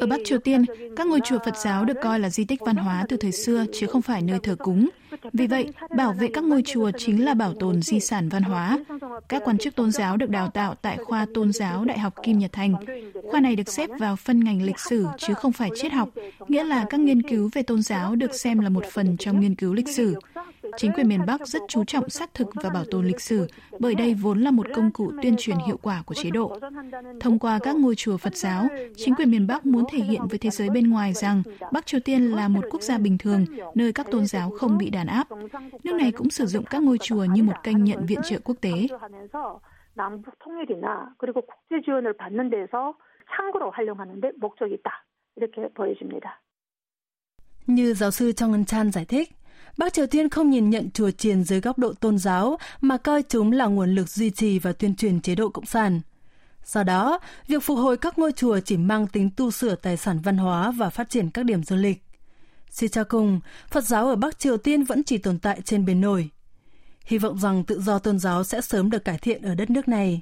Ở 0.00 0.06
Bắc 0.06 0.20
Triều 0.24 0.38
Tiên, 0.38 0.64
các 0.96 1.06
ngôi 1.06 1.20
chùa 1.20 1.38
Phật 1.44 1.56
giáo 1.56 1.84
được 1.84 1.96
coi 2.02 2.18
là 2.18 2.28
di 2.28 2.44
tích 2.44 2.60
văn 2.66 2.76
hóa 2.76 3.04
từ 3.08 3.16
thời 3.16 3.32
xưa 3.32 3.64
chứ 3.72 3.86
không 3.86 4.02
phải 4.02 4.22
nơi 4.22 4.38
thờ 4.42 4.56
cúng. 4.58 4.88
Vì 5.32 5.46
vậy, 5.46 5.72
bảo 5.96 6.12
vệ 6.12 6.28
các 6.34 6.44
ngôi 6.44 6.62
chùa 6.62 6.90
chính 6.96 7.24
là 7.24 7.34
bảo 7.34 7.54
tồn 7.60 7.82
di 7.82 8.00
sản 8.00 8.28
văn 8.28 8.42
hóa. 8.42 8.78
Các 9.28 9.42
quan 9.44 9.58
chức 9.58 9.76
tôn 9.76 9.90
giáo 9.90 10.16
được 10.16 10.30
đào 10.30 10.48
tạo 10.48 10.74
tại 10.82 10.96
khoa 10.96 11.26
tôn 11.34 11.52
giáo 11.52 11.84
Đại 11.84 11.98
học 11.98 12.12
Kim 12.22 12.38
Nhật 12.38 12.52
Thành. 12.52 12.74
Khoa 13.30 13.40
này 13.40 13.56
được 13.56 13.68
xếp 13.68 13.90
vào 13.98 14.16
phân 14.16 14.44
ngành 14.44 14.62
lịch 14.62 14.78
sử 14.78 15.06
chứ 15.18 15.34
không 15.34 15.52
phải 15.52 15.70
triết 15.74 15.92
học, 15.92 16.08
nghĩa 16.48 16.64
là 16.64 16.86
các 16.90 17.00
nghiên 17.00 17.22
cứu 17.22 17.50
về 17.52 17.62
tôn 17.62 17.82
giáo 17.82 18.16
được 18.16 18.34
xem 18.34 18.60
là 18.60 18.68
một 18.68 18.84
phần 18.84 19.16
trong 19.16 19.40
nghiên 19.40 19.54
cứu 19.54 19.74
lịch 19.74 19.88
sử. 19.88 20.14
Chính 20.76 20.92
quyền 20.92 21.08
miền 21.08 21.26
Bắc 21.26 21.46
rất 21.46 21.62
chú 21.68 21.84
trọng 21.84 22.08
xác 22.08 22.34
thực 22.34 22.48
và 22.54 22.70
bảo 22.70 22.84
tồn 22.90 23.06
lịch 23.06 23.20
sử, 23.20 23.46
bởi 23.78 23.94
đây 23.94 24.14
vốn 24.14 24.40
là 24.40 24.50
một 24.50 24.66
công 24.74 24.90
cụ 24.90 25.12
tuyên 25.22 25.34
truyền 25.38 25.56
hiệu 25.66 25.76
quả 25.82 26.02
của 26.06 26.14
chế 26.14 26.30
độ. 26.30 26.58
Thông 27.20 27.38
qua 27.38 27.58
các 27.62 27.76
ngôi 27.76 27.94
chùa 27.94 28.16
Phật 28.16 28.36
giáo, 28.36 28.66
chính 28.96 29.14
quyền 29.14 29.30
miền 29.30 29.46
Bắc 29.46 29.66
muốn 29.66 29.84
thể 29.92 29.98
hiện 29.98 30.22
với 30.30 30.38
thế 30.38 30.50
giới 30.50 30.70
bên 30.70 30.90
ngoài 30.90 31.12
rằng 31.12 31.42
Bắc 31.72 31.86
Triều 31.86 32.00
Tiên 32.00 32.30
là 32.30 32.48
một 32.48 32.64
quốc 32.70 32.82
gia 32.82 32.98
bình 32.98 33.18
thường, 33.18 33.44
nơi 33.74 33.92
các 33.92 34.10
tôn 34.10 34.26
giáo 34.26 34.50
không 34.50 34.78
bị 34.78 34.90
đàn 34.90 35.06
áp. 35.06 35.28
Nước 35.84 35.94
này 35.94 36.12
cũng 36.12 36.30
sử 36.30 36.46
dụng 36.46 36.64
các 36.64 36.82
ngôi 36.82 36.98
chùa 36.98 37.24
như 37.24 37.42
một 37.42 37.62
kênh 37.62 37.84
nhận 37.84 38.06
viện 38.06 38.20
trợ 38.24 38.38
quốc 38.44 38.56
tế. 38.60 38.72
남북 39.98 40.38
통일이나 40.38 40.86
그리고 41.18 41.42
국제 41.50 41.82
지원을 41.84 42.06
받는 42.20 42.38
데서 42.54 42.94
창구로 43.32 43.64
활용하는 43.74 44.20
데 44.22 44.30
목적이 44.38 44.70
있다. 44.78 44.88
이렇게 45.36 45.56
보여집니다. 45.76 46.26
Như 47.66 47.94
giáo 47.94 48.10
sư 48.10 48.32
Trong 48.32 48.52
Ngân 48.52 48.64
Chan 48.64 48.90
giải 48.90 49.04
thích, 49.04 49.28
Bắc 49.77 49.93
Triều 49.93 50.07
Tiên 50.07 50.29
không 50.29 50.49
nhìn 50.49 50.69
nhận 50.69 50.91
chùa 50.91 51.11
chiền 51.11 51.43
dưới 51.43 51.61
góc 51.61 51.77
độ 51.77 51.93
tôn 51.93 52.17
giáo 52.17 52.57
mà 52.81 52.97
coi 52.97 53.23
chúng 53.29 53.51
là 53.51 53.65
nguồn 53.65 53.95
lực 53.95 54.09
duy 54.09 54.29
trì 54.29 54.59
và 54.59 54.73
tuyên 54.73 54.95
truyền 54.95 55.21
chế 55.21 55.35
độ 55.35 55.49
Cộng 55.49 55.65
sản. 55.65 56.01
Do 56.65 56.83
đó, 56.83 57.19
việc 57.47 57.63
phục 57.63 57.77
hồi 57.77 57.97
các 57.97 58.19
ngôi 58.19 58.31
chùa 58.31 58.59
chỉ 58.59 58.77
mang 58.77 59.07
tính 59.07 59.29
tu 59.37 59.51
sửa 59.51 59.75
tài 59.75 59.97
sản 59.97 60.19
văn 60.19 60.37
hóa 60.37 60.71
và 60.71 60.89
phát 60.89 61.09
triển 61.09 61.29
các 61.29 61.45
điểm 61.45 61.63
du 61.63 61.75
lịch. 61.75 62.03
Suy 62.71 62.87
cho 62.87 63.03
cùng, 63.03 63.39
Phật 63.69 63.83
giáo 63.83 64.07
ở 64.07 64.15
Bắc 64.15 64.39
Triều 64.39 64.57
Tiên 64.57 64.83
vẫn 64.83 65.03
chỉ 65.03 65.17
tồn 65.17 65.39
tại 65.39 65.61
trên 65.65 65.85
bề 65.85 65.93
nổi. 65.93 66.29
Hy 67.05 67.17
vọng 67.17 67.39
rằng 67.39 67.63
tự 67.63 67.81
do 67.81 67.99
tôn 67.99 68.19
giáo 68.19 68.43
sẽ 68.43 68.61
sớm 68.61 68.89
được 68.89 69.05
cải 69.05 69.17
thiện 69.17 69.41
ở 69.41 69.55
đất 69.55 69.69
nước 69.69 69.87
này. 69.87 70.21